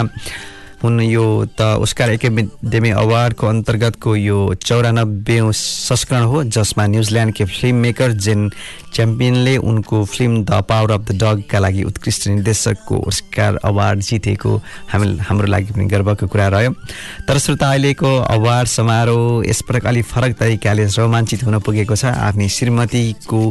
हुन 0.84 1.00
यो 1.02 1.26
त 1.58 1.62
ओस्कार 1.82 2.10
एकाडेमी 2.12 2.90
अवार्डको 2.94 3.48
अन्तर्गतको 3.48 4.16
यो 4.16 4.38
चौरानब्बे 4.62 5.38
संस्करण 5.58 6.24
हो 6.30 6.44
जसमा 6.54 6.86
न्युजिल्यान्डकी 6.88 7.46
फिल्म 7.46 7.76
मेकर 7.76 8.12
जेन 8.26 8.50
च्याम्पियनले 8.94 9.56
उनको 9.58 10.04
film 10.06 10.44
the 10.44 10.62
power 10.70 10.92
of 10.92 11.02
the 11.02 11.18
डगका 11.24 11.60
लागि 11.60 11.84
उत्कृष्ट 11.84 12.28
निर्देशकको 12.28 12.96
ओस्कार 13.08 13.60
अवार्ड 13.66 14.00
जितेको 14.06 14.56
हामी 14.94 15.18
हाम्रो 15.28 15.48
लागि 15.48 15.74
पनि 15.74 15.86
गर्वको 15.90 16.28
कुरा 16.30 16.48
रह्यो। 16.54 16.72
तर 17.26 17.38
श्रोता 17.42 17.70
अहिलेको 17.70 18.16
अवार्ड 18.38 18.68
समारोह 18.70 19.50
यसपटक 19.50 19.86
अलिक 19.88 20.06
फरक 20.06 20.38
तरिकाले 20.40 20.86
रोमाञ्चित 20.86 21.44
हुन 21.44 21.60
पुगेको 21.66 21.96
छ। 21.96 22.06
आफ्नी 22.06 22.50
श्रीमतीको 22.50 23.42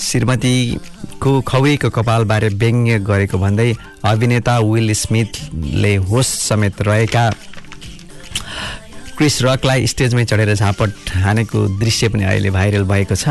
श्रीमतीको 0.00 1.40
खौरीको 1.40 1.88
कपालबारे 1.90 2.48
व्यङ्ग्य 2.60 2.98
गरेको 3.00 3.38
भन्दै 3.38 3.72
अभिनेता 4.04 4.58
विल 4.60 4.92
स्मिथले 4.92 5.94
होस 6.08 6.28
समेत 6.48 6.82
रहेका 6.82 7.24
क्रिस 9.16 9.42
रकलाई 9.42 9.86
स्टेजमै 9.86 10.24
चढेर 10.24 10.54
झापट 10.54 10.90
हानेको 11.16 11.66
दृश्य 11.80 12.08
पनि 12.08 12.24
अहिले 12.24 12.50
भाइरल 12.50 12.84
भएको 12.84 13.14
छ। 13.16 13.28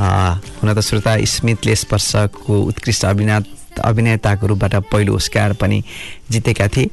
हुन 0.00 0.72
त 0.74 0.80
श्रोता 0.80 1.16
स्मिथले 1.24 1.74
स्पर्शको 1.76 2.60
उत्कृष्ट 2.62 3.04
अभिना 3.04 3.40
अभिनेताको 3.84 4.46
रूपबाट 4.46 4.74
पहिलो 4.88 5.14
ओस्कार 5.14 5.52
पनि 5.60 5.82
जितेका 6.30 6.68
थिए। 6.68 6.90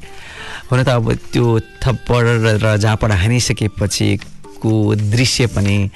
हुन 0.70 0.82
त 0.84 0.88
अब 0.88 1.12
त्यो 1.32 1.46
थप्पड 1.82 2.24
र 2.62 2.76
झापड 2.76 3.12
हानिसकेपछिको 4.58 4.94
दृश्य 5.10 5.46
पनि 5.46 5.90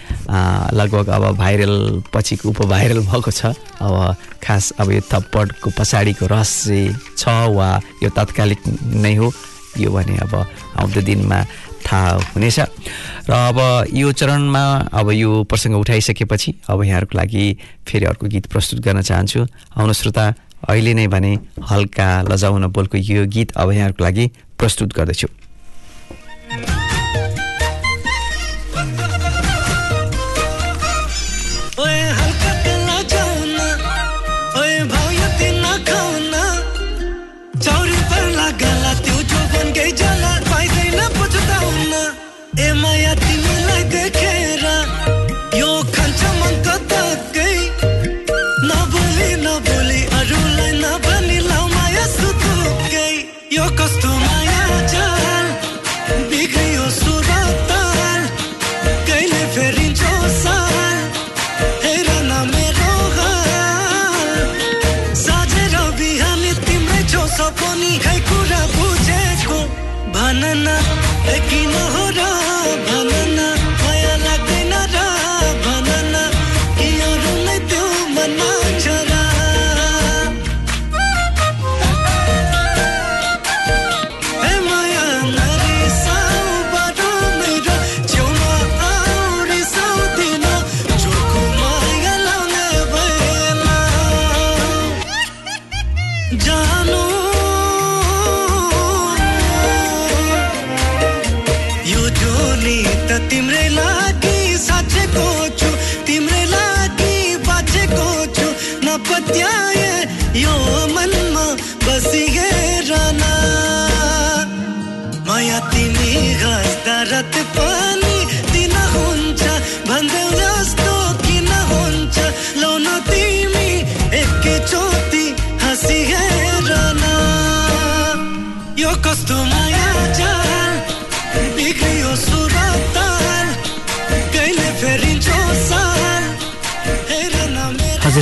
लगभग 0.74 1.08
अब 1.08 1.36
भाइरल 1.36 2.02
पछिको 2.14 2.48
उप 2.48 2.62
भाइरल 2.66 3.00
भएको 3.06 3.30
छ। 3.30 3.54
अब 3.82 4.16
खास 4.42 4.72
अब 4.80 4.90
यो 4.90 5.00
थप्पडको 5.00 5.70
पछाडिको 5.78 6.26
रहस्य 6.26 6.94
छ 7.18 7.28
वा 7.28 7.80
यो 8.02 8.10
तात्कालिक 8.10 8.58
नै 9.02 9.14
हो 9.16 9.32
यो 9.78 9.90
भने 9.90 10.16
अब 10.22 10.34
आउँदो 10.34 11.00
दिनमा 11.00 11.44
थाहा 11.82 12.10
हुनेछ। 12.34 12.58
र 13.28 13.32
अब 13.32 13.58
यो 13.94 14.12
चरणमा 14.12 14.64
अब 14.92 15.10
यो 15.10 15.42
प्रसङ्ग 15.44 15.76
उठाइसकेपछि 15.76 16.54
अब 16.70 16.82
यहाँहरूको 16.84 17.18
लागि 17.18 17.44
फेरि 17.86 18.04
अर्को 18.06 18.26
गीत 18.26 18.46
प्रस्तुत 18.46 18.80
गर्न 18.80 19.02
चाहन्छु। 19.02 19.46
आउनु 19.76 19.92
श्रोता 19.92 20.24
अहिले 20.70 20.94
नै 20.94 21.06
भने 21.10 21.32
हल्का 21.58 22.08
लजाउन 22.30 22.66
बोलको 22.70 22.98
यो 22.98 23.26
गीत 23.26 23.56
अब 23.58 23.72
यहाँहरूको 23.72 24.04
लागि 24.04 24.26
प्रस्तुत 24.58 24.94
गर्दैछु। 24.94 25.28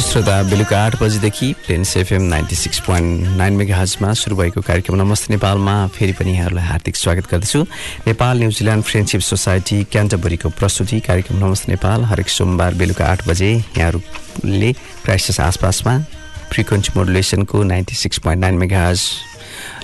हजुर 0.01 0.13
श्रोता 0.13 0.43
बेलुका 0.49 0.79
आठ 0.81 0.95
बजीदेखि 1.03 1.53
Plains 1.67 1.97
FM 1.97 2.23
ninety 2.23 2.57
six 2.57 2.79
point 2.81 3.27
nine 3.37 3.53
mega 3.53 3.77
हजमा 3.77 4.13
सुरु 4.17 4.37
भएको 4.37 4.61
कार्यक्रम 4.65 4.97
नमस्ते 4.97 5.33
नेपालमा। 5.35 5.75
फेरि 5.93 6.13
पनि 6.17 6.33
यहाँहरूलाई 6.33 6.65
हार्दिक 6.65 6.97
स्वागत 6.97 7.29
गर्दछु। 7.31 7.61
Nepal 8.07 8.39
New Zealand 8.39 8.85
friendship 8.85 9.21
society 9.21 9.83
क्यान्टबरीको 9.93 10.49
प्रस्तुति 10.57 11.01
कार्यक्रम 11.05 11.45
नमस्ते 11.45 11.73
नेपाल। 11.73 12.05
हरेक 12.09 12.29
सोमबार 12.29 12.75
बेलुका 12.81 13.05
आठ 13.05 13.29
बजे 13.29 13.53
यहाँहरूले 13.53 14.73
क्राइसिस 15.05 15.41
आसपासमा 15.41 15.99
frequency 16.53 16.93
मोडुलेसनको 16.97 17.63
ninety 17.63 17.95
six 17.97 18.19
point 18.25 18.41
nine 18.41 18.55
mega 18.59 18.87
हज 18.89 19.01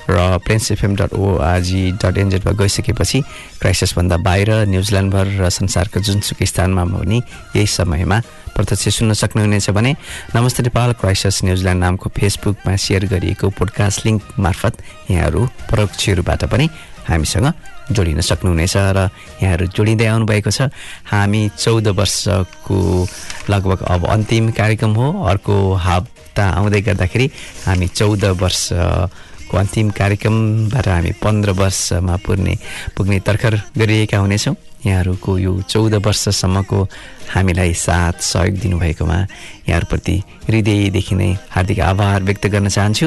र 0.09 0.39
Plains 0.45 0.71
FM 0.73 0.95
dot 0.97 1.13
org 1.15 1.83
dot 2.03 2.19
एनजेडमा 2.19 2.53
गइसकेपछि 2.53 3.21
क्राइसिसभन्दा 3.61 4.17
बाहिर 4.23 4.51
न्युजिल्यान्डभर 4.71 5.27
र 5.43 5.49
संसारको 5.51 6.01
जुनसुकै 6.01 6.47
स्थानमा 6.47 6.85
पनि 6.85 7.19
यही 7.57 7.67
समयमा 7.67 8.19
प्रत्यक्ष 8.55 8.89
सुन्न 8.99 9.13
सक्नुहुनेछ 9.13 9.71
भने 9.71 9.93
नमस्ते 10.35 10.63
नेपाल 10.63 10.93
क्राइसिस 11.01 11.45
न्युजिल्यान्ड 11.45 11.81
नामको 11.85 12.11
फेसबुकमा 12.17 12.77
सेयर 12.77 13.07
गरिएको 13.13 13.51
पोडकास्ट 13.51 14.07
लिङ्क 14.07 14.23
मार्फत 14.39 14.75
यहाँहरू 15.11 15.41
परोक्ष 15.71 16.09
रूपबाट 16.17 16.45
पनि 16.49 16.67
हामीसँग 17.09 17.53
जोडिन 17.87 18.21
सक्नुहुनेछ 18.21 18.75
र 18.77 18.99
यहाँहरू 19.43 19.67
जोडिँदै 19.71 20.07
आउनुभएको 20.07 20.51
छ। 20.51 20.71
हामी 21.07 21.43
चौध 21.55 21.87
वर्षको 21.95 22.79
लगभग 23.51 23.83
अब 23.87 24.07
अन्तिम 24.07 24.51
कार्यक्रम 24.51 24.93
हो। 24.99 25.07
अर्को 25.31 25.55
हप्ता 25.87 26.45
आउँदै 26.51 26.81
गर्दाखेरि 26.83 27.27
हामी 27.67 27.87
चौध 27.89 28.25
वर्षको 29.47 29.59
अन्तिम 29.59 29.91
कार्यक्रमबाट 29.91 30.87
हामी 30.89 31.13
पन्ध्र 31.23 31.51
वर्षमा 31.53 32.17
पुग्ने 32.27 32.55
पुग्ने 32.97 33.19
तर्खर 33.23 33.55
गरिरहेका 33.79 34.19
हुनेछौँ। 34.19 34.55
यहाँहरूको 34.87 35.39
यो 35.39 35.53
चौध 35.63 35.95
वर्षसम्मको 36.03 36.79
हामीलाई 37.31 37.73
साथ 37.75 38.19
सहयोग 38.23 38.59
दिनुभएकोमा 38.59 39.19
यहाँहरूप्रति 39.69 40.17
हृदयदेखि 40.49 41.15
नै 41.15 41.31
हार्दिक 41.51 41.81
आभार 41.81 42.23
व्यक्त 42.23 42.47
गर्न 42.47 42.69
चाहन्छु। 42.69 43.07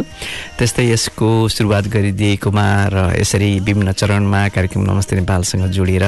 त्यस्तै 0.58 0.86
यसको 0.88 1.28
सुरुवात 1.48 1.88
गरिदिएकोमा 1.88 2.68
र 2.88 2.98
यसरी 3.20 3.60
विभिन्न 3.60 3.92
चरणमा 3.92 4.48
कार्यक्रम 4.56 4.84
नमस्ते 4.88 5.16
नेपालसँग 5.20 5.68
जोडिएर 5.76 6.06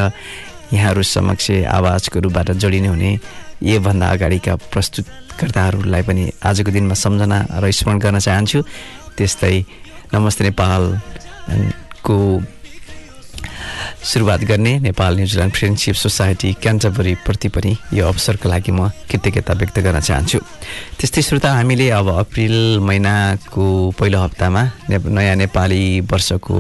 यहाँहरू 0.72 1.04
समक्ष 1.04 1.52
आवाजको 1.68 2.20
रूपबाट 2.20 2.52
जोडिने 2.56 2.88
हुने 2.88 3.12
योभन्दा 3.64 4.08
अगाडिका 4.08 4.56
प्रस्तुतकर्ताहरूलाई 4.72 6.04
पनि 6.08 6.24
आजको 6.40 6.72
दिनमा 6.72 6.96
सम्झना 6.96 7.38
र 7.60 7.72
स्मरण 7.72 8.00
गर्न 8.00 8.20
चाहन्छु। 8.20 8.60
त्यस्तै 9.12 9.56
नमस्ते 10.14 10.44
नेपालको 10.44 12.16
सुरुवात 14.04 14.42
गर्ने 14.44 14.74
Nepal 14.80 15.16
New Zealand 15.16 15.54
friendship 15.56 15.96
society 15.96 16.52
क्यान्टबरीप्रति 16.60 17.48
पनि 17.56 17.72
यो 17.94 18.08
अवसरको 18.08 18.50
लागि 18.50 18.72
म 18.72 18.90
कृतज्ञता 19.08 19.54
व्यक्त 19.56 19.80
गर्न 19.80 20.00
चाहन्छु। 20.00 20.40
त्यस्तै 21.00 21.22
श्रोता 21.22 21.54
हामीले 21.56 21.90
अब 21.96 22.08
अप्रिल 22.12 22.80
महिनाको 22.84 23.66
पहिलो 23.96 24.20
हप्तामा 24.20 24.64
ने 24.90 24.98
नयाँ 25.00 25.36
नेपाली 25.48 25.84
वर्षको 26.12 26.58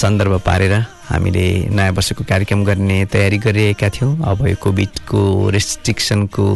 सन्दर्भ 0.00 0.40
पारेर 0.40 0.74
हामीले 1.12 1.46
नयाँ 1.76 1.92
वर्षको 1.92 2.24
कार्यक्रम 2.24 2.64
गर्ने 2.64 3.04
तयारी 3.12 3.38
गरिरहेका 3.44 3.88
थियौँ। 3.92 4.12
अब 4.24 4.46
यो 4.48 4.56
कोभिडको 4.64 5.20
रेस्ट्रिक्सनको 5.52 6.46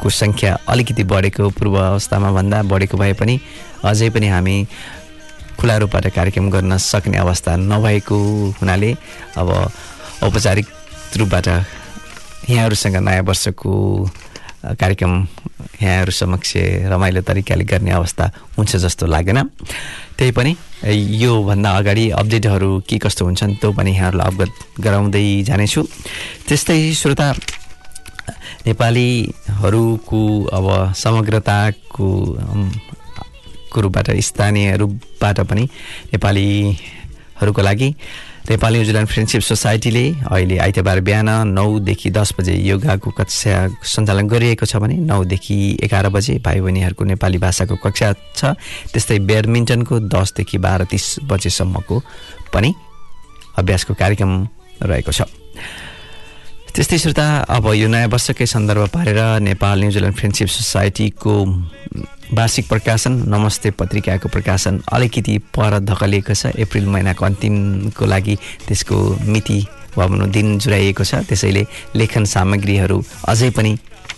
को 0.00 0.10
सङ्ख्या 0.10 0.52
अलिकति 0.68 1.04
बढेको 1.04 1.50
पूर्व 1.50 1.74
अवस्थामा 1.78 2.30
भन्दा 2.32 2.62
बढेको 2.72 2.96
भए 2.98 3.12
पनि 3.20 3.40
अझै 3.84 4.10
पनि 4.10 4.28
हामी 4.28 4.56
खुला 5.58 5.76
रूपबाट 5.82 6.06
कार्यक्रम 6.14 6.50
गर्न 6.50 6.76
सक्ने 6.78 7.18
अवस्था 7.18 7.56
नभएको 7.56 8.16
हुनाले 8.60 8.90
अब 9.36 9.48
औपचारिक 10.22 10.66
रूपबाट 11.16 11.46
यहाँहरूसँग 12.48 12.96
नयाँ 12.96 13.22
वर्षको 13.22 13.72
कार्यक्रम 14.58 15.12
यहाँहरू 15.82 16.12
समक्ष 16.12 16.52
रमाइलो 16.90 17.20
तरिकाले 17.22 17.64
गर्ने 17.64 17.90
अवस्था 17.90 18.30
हुन्छ 18.56 18.76
जस्तो 18.76 19.06
लागेन। 19.06 19.38
त्यही 20.18 20.32
पनि 20.32 20.56
योभन्दा 21.22 21.70
अगाडि 21.78 22.10
अपडेटहरू 22.10 22.70
के 22.88 22.98
कस्तो 22.98 23.24
हुन्छन् 23.24 23.54
त्यो 23.60 23.72
पनि 23.72 23.90
यहाँहरूलाई 23.94 24.26
अवगत 24.26 24.52
गराउँदै 24.80 25.26
जानेछु। 25.46 25.82
त्यस्तै 26.48 26.78
श्रोता 26.94 27.26
नेपालीहरूको 28.66 30.22
अब 30.52 30.66
समग्रताको 30.94 32.08
को 33.72 33.80
रूपबाट 33.80 34.10
स्थानीय 34.20 34.76
रूपबाट 34.76 35.40
पनि 35.40 35.64
नेपालीहरूको 36.12 37.62
लागि 37.62 37.88
नेपाली 38.48 38.76
न्युजिल्यान्ड 38.78 39.08
फ्रेन्डसिप 39.10 39.42
सोसाइटीले 39.42 40.04
अहिले 40.32 40.56
आइतबार 40.58 41.00
बिहान 41.04 41.28
नौदेखि 41.48 42.10
दस 42.10 42.32
बजे 42.38 42.54
योगाको 42.56 43.10
कक्षा 43.12 43.56
सञ्चालन 43.84 44.28
गरिएको 44.28 44.64
छ 44.64 44.76
भने 44.80 44.96
नौदेखि 45.04 45.56
एघार 45.84 46.08
बजे 46.08 46.38
भाइ 46.40 46.60
बहिनीहरूको 46.60 47.04
नेपाली 47.04 47.38
भाषाको 47.38 47.76
कक्षा 47.76 48.08
छ। 48.36 48.56
त्यस्तै 48.88 49.18
ब्याडमिन्टनको 49.28 49.94
दसदेखि 50.08 50.58
बाह्र 50.64 50.84
तिस 50.88 51.28
बजेसम्मको 51.28 51.96
पनि 52.52 52.72
अभ्यासको 53.60 53.94
कार्यक्रम 53.94 54.32
रहेको 54.82 55.12
छ। 55.12 55.28
त्यस्तै 56.74 56.98
श्रोता 56.98 57.26
अब 57.48 57.64
यो 57.74 57.88
नयाँ 57.88 58.08
वर्षकै 58.12 58.46
सन्दर्भ 58.46 58.84
पारेर 58.94 59.18
नेपाल 59.40 59.76
न्युजिल्यान्ड 59.80 60.16
फ्रेन्डसिप 60.18 60.48
सोसाइटीको 60.48 61.34
वार्षिक 62.38 62.68
प्रकाशन 62.68 63.12
नमस्ते 63.32 63.70
पत्रिकाको 63.80 64.28
प्रकाशन 64.28 64.80
अलिकति 64.92 65.34
पर 65.56 65.78
धकलिएको 65.80 66.34
छ। 66.34 66.52
अप्रिल 66.54 66.86
महिनाको 66.86 67.24
अन्तिमको 67.24 68.04
लागि 68.06 68.34
त्यसको 68.68 68.96
मिति 69.32 69.58
वा 69.96 70.06
भनौँ 70.06 70.28
दिन 70.28 70.58
जुराइएको 70.60 71.04
छ। 71.04 71.24
त्यसैले 71.28 71.62
लेखन 71.96 72.24
सामग्रीहरू 72.28 72.98
अझै 73.32 73.50
पनि 73.56 73.72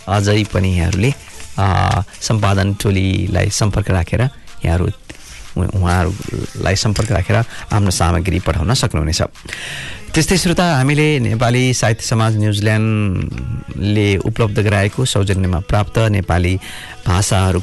अझै 0.07 0.43
पनि 0.53 0.69
यहाँहरूले 0.77 1.11
सम्पादन 2.21 2.73
टोलीलाई 2.83 3.49
सम्पर्क 3.49 3.89
राखेर 3.97 4.21
यहाँहरू 4.21 4.87
उहाँहरूलाई 5.57 6.75
सम्पर्क 6.75 7.11
राखेर 7.11 7.37
आफ्नो 7.71 7.91
सामग्री 7.91 8.39
पठाउन 8.39 8.73
सक्नुहुनेछ। 8.73 9.21
त्यस्तै 10.13 10.37
श्रोता 10.37 10.65
हामीले 10.77 11.07
नेपाली 11.19 11.63
साहित्य 11.73 12.05
समाज 12.05 12.37
न्युजिल्यान्डले 12.37 14.07
उपलब्ध 14.27 14.59
गराएको 14.59 15.05
सौजन्यमा 15.05 15.59
प्राप्त 15.69 15.97
नेपाली 16.11 16.55
भाषाहरू 17.07 17.61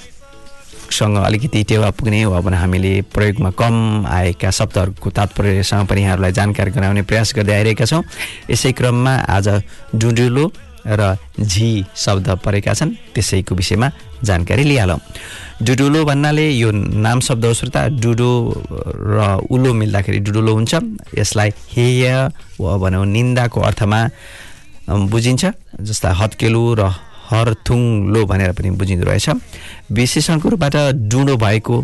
सँग 0.88 1.16
अलिकति 1.20 1.62
टेवा 1.68 1.90
पुग्ने 1.92 2.24
वा 2.24 2.40
भने 2.40 2.56
हामीले 2.56 2.92
प्रयोगमा 3.12 3.50
कम 3.52 3.74
आएका 4.08 4.50
शब्दहरूको 4.50 5.10
तात्पर्यसँग 5.10 5.86
पनि 5.86 6.00
यहाँहरूलाई 6.02 6.32
जानकारी 6.32 6.70
गराउने 6.72 7.02
प्रयास 7.04 7.36
गर्दै 7.36 7.52
आइरहेका 7.52 7.84
छौँ। 7.84 8.02
यसै 8.48 8.72
क्रममा 8.72 9.14
आज 9.28 9.48
डुडुलो 9.92 10.44
र 10.88 11.16
झी 11.36 11.84
शब्द 11.92 12.28
परेका 12.40 12.72
छन्। 12.72 12.96
त्यसैको 13.12 13.54
विषयमा 13.54 13.88
जानकारी 14.24 14.64
लिइहालौँ। 14.64 14.98
डुडुलो 15.62 16.04
भन्नाले 16.04 16.48
यो 16.50 16.70
नाम 16.72 17.20
शब्द 17.20 17.44
हो 17.44 17.52
श्रोता 17.54 17.86
डुडो 17.98 18.30
र 18.94 19.46
उलो 19.50 19.72
मिल्दाखेरि 19.74 20.18
डुडुलो 20.26 20.52
हुन्छ। 20.54 20.74
यसलाई 21.18 21.50
हेय 21.74 22.04
वा 22.60 22.76
भनौँ 22.78 23.06
निन्दाको 23.06 23.60
अर्थमा 23.60 24.00
बुझिन्छ 24.88 25.44
जस्ता 25.80 26.12
हत्केलु 26.14 26.62
र 26.78 26.82
हरथुङ 27.28 27.80
लो 28.12 28.24
भनेर 28.24 28.52
पनि 28.52 28.70
बुझिँदो 28.72 29.04
रहेछ। 29.04 29.28
विशेषणको 29.92 30.48
रूपबाट 30.48 30.76
डुँडो 31.10 31.36
भएको 31.36 31.76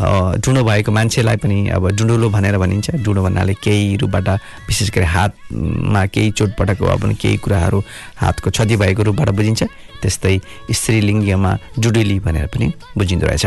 डुँडो 0.00 0.62
भएको 0.64 0.92
मान्छेलाई 0.92 1.36
पनि 1.36 1.68
अब 1.76 1.88
डुँडुलो 1.92 2.28
भनेर 2.30 2.56
भनिन्छ। 2.58 3.04
डुँडो 3.04 3.22
भन्नाले 3.22 3.54
केही 3.60 3.96
रूपबाट 4.00 4.28
विशेष 4.68 4.90
गरी 4.96 5.04
हातमा 5.04 6.04
केही 6.06 6.30
चोटपटक 6.38 6.80
वा 6.82 6.94
पनि 6.96 7.14
केही 7.20 7.36
कुराहरू 7.44 7.78
हातको 8.16 8.50
क्षति 8.50 8.76
भएको 8.76 9.02
रूपबाट 9.02 9.28
बुझिन्छ। 9.36 9.62
त्यस्तै 10.00 10.40
स्त्रीलिङ्गमा 10.72 11.52
डुडेली 11.78 12.18
भनेर 12.24 12.46
पनि 12.48 12.72
बुझिँदो 12.96 13.26
रहेछ। 13.26 13.46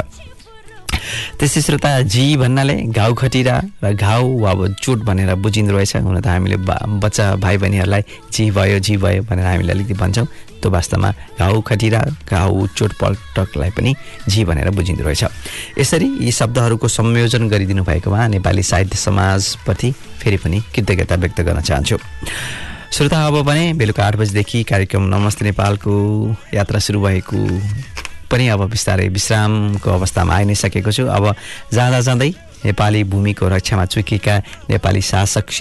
त्यस्तै 1.39 1.61
श्रोता 1.61 1.89
जी 2.05 2.25
भन्नाले 2.37 2.75
घाउ 2.93 3.13
खटिरा 3.17 3.55
र 3.83 3.93
घाउ 3.97 4.23
वा 4.39 4.51
अब 4.51 4.77
चोट 4.77 4.99
भनेर 5.03 5.33
बुझिँदो 5.41 5.73
रहेछ। 5.73 5.95
हुन 6.05 6.21
त 6.21 6.27
हामीले 6.27 6.57
बच्चा 7.01 7.25
भाइ 7.41 7.57
बहिनीहरूलाई 7.57 8.01
जी 8.29 8.49
भयो 8.53 8.79
जी 8.79 8.97
भयो 9.01 9.23
भनेर 9.25 9.45
हामीले 9.45 9.71
अलिकति 9.73 9.93
भन्छौँ। 9.97 10.27
त्यो 10.63 10.71
वास्तवमा 10.71 11.09
घाउ 11.39 11.61
खटिरा 11.67 11.99
घाउ 12.23 12.67
चोटपटकलाई 12.79 13.71
पनि 13.75 13.91
झी 14.29 14.43
भनेर 14.47 14.69
बुझिँदो 14.71 15.03
रहेछ। 15.03 15.23
यसरी 15.77 16.07
यी 16.23 16.31
शब्दहरूको 16.31 16.87
संयोजन 16.87 17.47
गरिदिनु 17.51 17.83
भएकोमा 17.83 18.27
नेपाली 18.39 18.63
साहित्य 18.63 18.97
समाजप्रति 18.97 19.91
फेरि 20.23 20.37
पनि 20.39 20.59
कृतज्ञता 20.71 21.15
व्यक्त 21.15 21.41
गर्न 21.41 21.61
चाहन्छु। 21.61 21.97
श्रोता 22.95 23.19
अब 23.27 23.41
भने 23.43 23.73
बेलुका 23.73 24.05
आठ 24.05 24.15
बजीदेखि 24.15 24.63
कार्यक्रम 24.63 25.03
नमस्ते 25.11 25.45
नेपालको 25.45 25.93
यात्रा 26.53 26.79
सुरु 26.79 27.01
भएको 27.01 27.37
पनि 28.31 28.47
अब 28.47 28.61
बिस्तारै 28.69 29.07
विश्रामको 29.09 29.89
अवस्थामा 29.91 30.33
आइ 30.33 30.45
नै 30.45 30.55
सकेको 30.55 30.91
छु। 30.91 31.05
अब 31.09 31.35
जाँदा 31.73 31.99
जाँदै 31.99 32.29
नेपाली 32.65 33.03
भूमिको 33.03 33.47
रक्षामा 33.49 33.85
चुकेका 33.85 34.37
नेपाली 34.69 35.01
शासक 35.01 35.51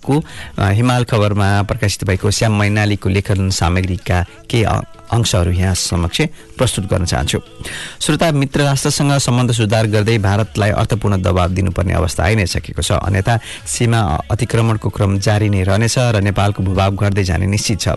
शीर्षकको 0.00 0.72
हिमाल 0.72 1.04
खबरमा 1.04 1.62
प्रकाशित 1.62 2.04
भएको 2.04 2.30
श्याम 2.30 2.58
मैनालीको 2.58 3.08
लेखन 3.08 3.50
सामग्रीका 3.50 4.24
केही 4.50 4.64
अंशहरू 5.10 5.50
यहाँ 5.50 5.74
समक्ष 5.74 6.20
प्रस्तुत 6.56 6.84
गर्न 6.86 7.04
चाहन्छु। 7.04 7.38
श्रोता 8.00 8.30
मित्र 8.32 8.62
राष्ट्रसँग 8.62 9.12
सम्बन्ध 9.18 9.52
सुधार 9.52 9.86
गर्दै 9.90 10.18
भारतलाई 10.18 10.70
अर्थपूर्ण 10.70 11.20
दबाव 11.22 11.48
दिनुपर्ने 11.50 11.92
अवस्था 11.94 12.24
आइ 12.24 12.34
नै 12.34 12.46
सकेको 12.46 12.82
छ। 12.82 12.92
अन्यथा 13.02 13.38
सीमा 13.66 14.00
अतिक्रमणको 14.30 14.88
क्रम 14.88 15.18
जारी 15.18 15.48
नै 15.50 15.62
रहनेछ 15.66 15.98
र 16.14 16.20
नेपालको 16.22 16.62
भूभाग 16.62 16.94
घट्दै 16.94 17.24
जाने 17.24 17.46
निश्चित 17.46 17.80
छ। 17.80 17.88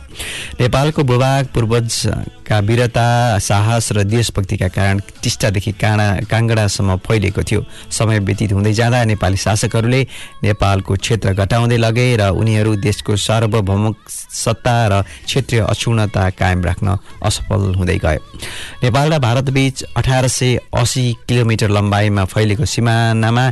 नेपालको 0.57 1.03
भूभाग 1.03 1.53
पूर्वजका 1.53 2.59
वीरता 2.59 3.37
साहस 3.39 3.91
र 3.93 4.03
देशभक्तिका 4.09 4.67
कारण 4.73 4.99
टिस्टादेखि 5.21 5.71
काँडा 5.77 6.07
काङ्गडासम्म 6.25 6.97
फैलिएको 6.97 7.41
थियो। 7.45 7.61
समय 7.93 8.19
व्यतीत 8.25 8.51
हुँदै 8.57 8.73
जाँदा 8.73 9.03
नेपाली 9.05 9.37
शासकहरूले 9.37 10.01
नेपालको 10.43 10.93
क्षेत्र 10.97 11.33
घटाउँदै 11.37 11.77
र 11.93 12.29
उनीहरू 12.33 12.75
देशको 12.81 13.15
सार्वभौमिक 13.17 13.95
सत्ता 14.09 14.75
र 14.87 15.01
क्षेत्रीय 15.25 15.61
अक्षुणता 15.61 16.29
कायम 16.39 16.63
राख्न 16.63 16.97
असफल 17.21 17.61
हुँदै 17.77 17.97
गए 17.97 18.17
नेपाल 18.83 19.13
र 19.13 19.19
भारतबीच 19.19 19.83
अठार 19.97 20.27
सय 20.27 20.57
असी 20.73 21.05
किलोमिटर 21.27 21.69
लम्बाइमा 21.69 22.23
फैलेको 22.25 22.65
सिमानामा 22.65 23.45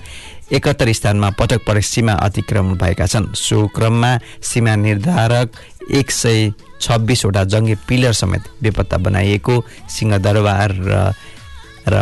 एकहत्तर 0.52 0.92
स्थानमा 0.92 1.30
पटक 1.40 1.62
पटक 1.68 1.86
सीमा 1.86 2.14
अतिक्रमण 2.28 2.76
भएका 2.78 3.06
छन्। 3.08 3.32
सो 3.36 3.68
क्रममा 3.76 4.12
सीमा 4.44 4.76
निर्धारक 4.76 5.48
एक 5.96 6.12
सय 6.12 6.52
छब्बिसवटा 6.82 7.44
जङ्गे 7.46 7.76
पिलर 7.88 8.14
समेत 8.14 8.44
बेपत्ता 8.64 8.98
बनाइएको 8.98 9.56
सिंहदरबार 9.90 10.72
र 11.88 11.96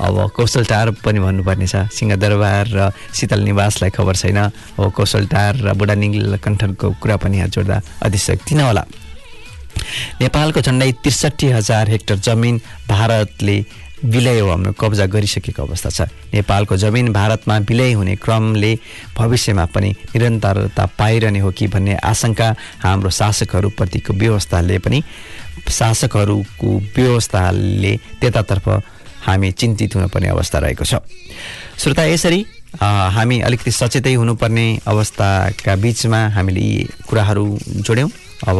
अब 0.00 0.30
कौशलटार 0.36 0.90
पनि 1.04 1.18
भन्नुपर्ने 1.18 1.66
छ 1.66 1.90
सिंहदरबार 1.90 2.66
र 2.70 2.90
शीतल 3.14 3.40
निवासलाई 3.42 3.90
खबर 3.90 4.14
छैन। 4.16 4.38
अब 4.78 4.92
कौशलटार 4.94 5.52
र 5.66 5.74
बुढा 5.74 5.94
नीलकण्ठनको 5.94 6.86
कुरा 7.02 7.16
पनि 7.18 7.36
यहाँ 7.36 7.48
जोड्दा 7.48 7.76
अतिशक्ति 8.06 8.54
नहोला। 8.54 8.84
नेपालको 10.20 10.60
झन्डै 10.60 10.90
त्रिसठी 11.02 11.46
हजार 11.50 11.88
हेक्टर 11.90 12.16
जमिन 12.26 12.60
भारतले 12.88 13.58
विलय 13.98 14.40
हाम्रो 14.40 14.72
कब्जा 14.78 15.06
गरिसकेको 15.10 15.62
अवस्था 15.62 15.90
छ। 15.90 16.00
नेपालको 16.30 16.76
जमिन 16.78 17.12
भारतमा 17.12 17.56
विलय 17.66 17.92
हुने 17.98 18.14
क्रमले 18.22 18.72
भविष्यमा 19.18 19.64
पनि 19.74 19.90
निरन्तरता 20.14 20.84
पाइरहने 20.98 21.38
हो 21.42 21.50
कि 21.50 21.66
भन्ने 21.66 21.94
आशंका 22.06 22.48
हाम्रो 22.82 23.10
शासकहरूप्रतिको 23.10 24.14
व्यवस्थाले 24.14 24.78
पनि 24.78 25.02
शासकहरूको 25.68 26.70
व्यवस्थाले 26.96 27.92
त्यतातर्फ 28.20 28.66
हामी 29.28 29.50
चिन्तित 29.52 29.94
हुनुपर्ने 29.94 30.28
अवस्था 30.28 30.58
रहेको 30.58 30.84
छ। 30.84 31.04
श्रोता 31.78 32.04
यसरी 32.04 32.40
हामी 32.80 33.40
अलिकति 33.40 33.70
सचेतै 33.70 34.12
हुनुपर्ने 34.14 34.66
अवस्थाका 34.86 35.74
बिचमा 35.76 36.20
हामीले 36.34 36.60
यी 36.60 36.88
कुराहरू 37.08 37.44
जोड्यौँ। 37.84 38.10
अब 38.48 38.58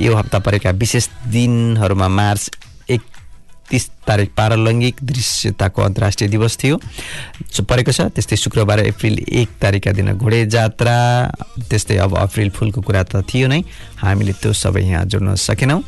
यो 0.00 0.14
हप्ता 0.16 0.38
परेका 0.38 0.70
विशेष 0.72 1.08
दिनहरूमा 1.32 2.08
मार्च 2.08 2.50
एकतिस 2.90 3.84
तारिक 4.06 4.30
पारलैङ्गिक 4.36 4.96
दृश्यताको 5.02 5.82
अन्तर्राष्ट्रिय 5.82 6.28
दिवस 6.30 6.56
थियो। 6.62 6.76
परेको 7.62 7.92
छ 7.92 8.00
त्यस्तै 8.12 8.36
शुक्रबार 8.36 8.78
अप्रिल 8.88 9.18
एक 9.30 9.48
तारिकका 9.60 9.92
दिन 9.92 10.12
घोडे 10.16 10.40
जात्रा 10.48 10.96
त्यस्तै 11.70 11.96
अब 12.04 12.16
अप्रिल 12.18 12.50
फुलको 12.50 12.80
कुरा 12.80 13.02
त 13.04 13.24
थियो 13.24 13.48
नै। 13.48 13.60
हामीले 14.00 14.32
त्यो 14.42 14.52
सबै 14.52 14.82
यहाँ 14.82 15.04
जोड्न 15.06 15.34
सकेनौँ। 15.38 15.80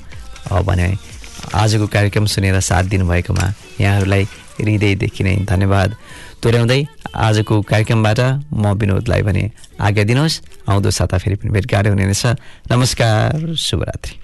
भने 0.45 0.89
आजको 1.55 1.87
कार्यक्रम 1.87 2.27
सुनेर 2.27 2.61
साथ 2.61 2.85
दिनुभएकोमा 2.85 3.53
यहाँहरूलाई 3.81 4.25
हृदयदेखि 4.61 5.25
नै 5.25 5.37
धन्यवाद। 5.37 5.97
तोर्याउँदै 6.43 6.85
आजको 7.15 7.63
कार्यक्रमबाट 7.63 8.21
म 8.53 8.73
विनोदलाई 8.75 9.23
भने 9.23 9.51
आज्ञा 9.81 10.05
दिनुहोस्। 10.05 10.41
आउँदो 10.69 10.91
साता 10.91 11.19
फेरि 11.19 11.37
पनि 11.37 11.51
भेटघाट 11.51 11.87
हुने 11.87 12.05
रहेछ। 12.05 12.27
नमस्कार 12.73 13.55
शुभरात्रि। 13.55 14.15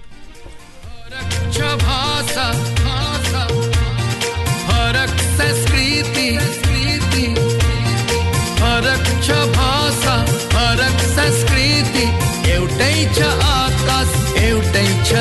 एउटै 14.40 14.86
छ 15.04 15.12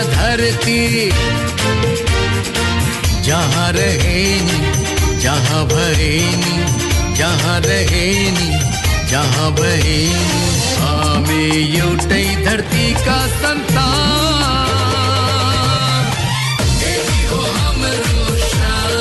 जहाँ 3.29 3.71
रहे 3.71 4.21
नि, 4.41 4.59
जहाँ 5.21 5.65
भए 5.65 6.09
नि, 6.35 6.53
जहाँ 7.17 7.59
रहे 7.61 8.05
नि, 8.31 8.47
जहाँ 9.09 9.51
भए 9.51 9.97
नि। 10.17 10.39
हामी 10.79 11.49
हो 17.29 17.45
हाम्रो 17.57 18.37
शान 18.37 18.97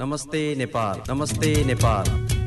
नमस्ते 0.00 0.54
नेपाल 0.58 1.02
नमस्ते 1.14 1.64
नेपाल। 1.64 2.39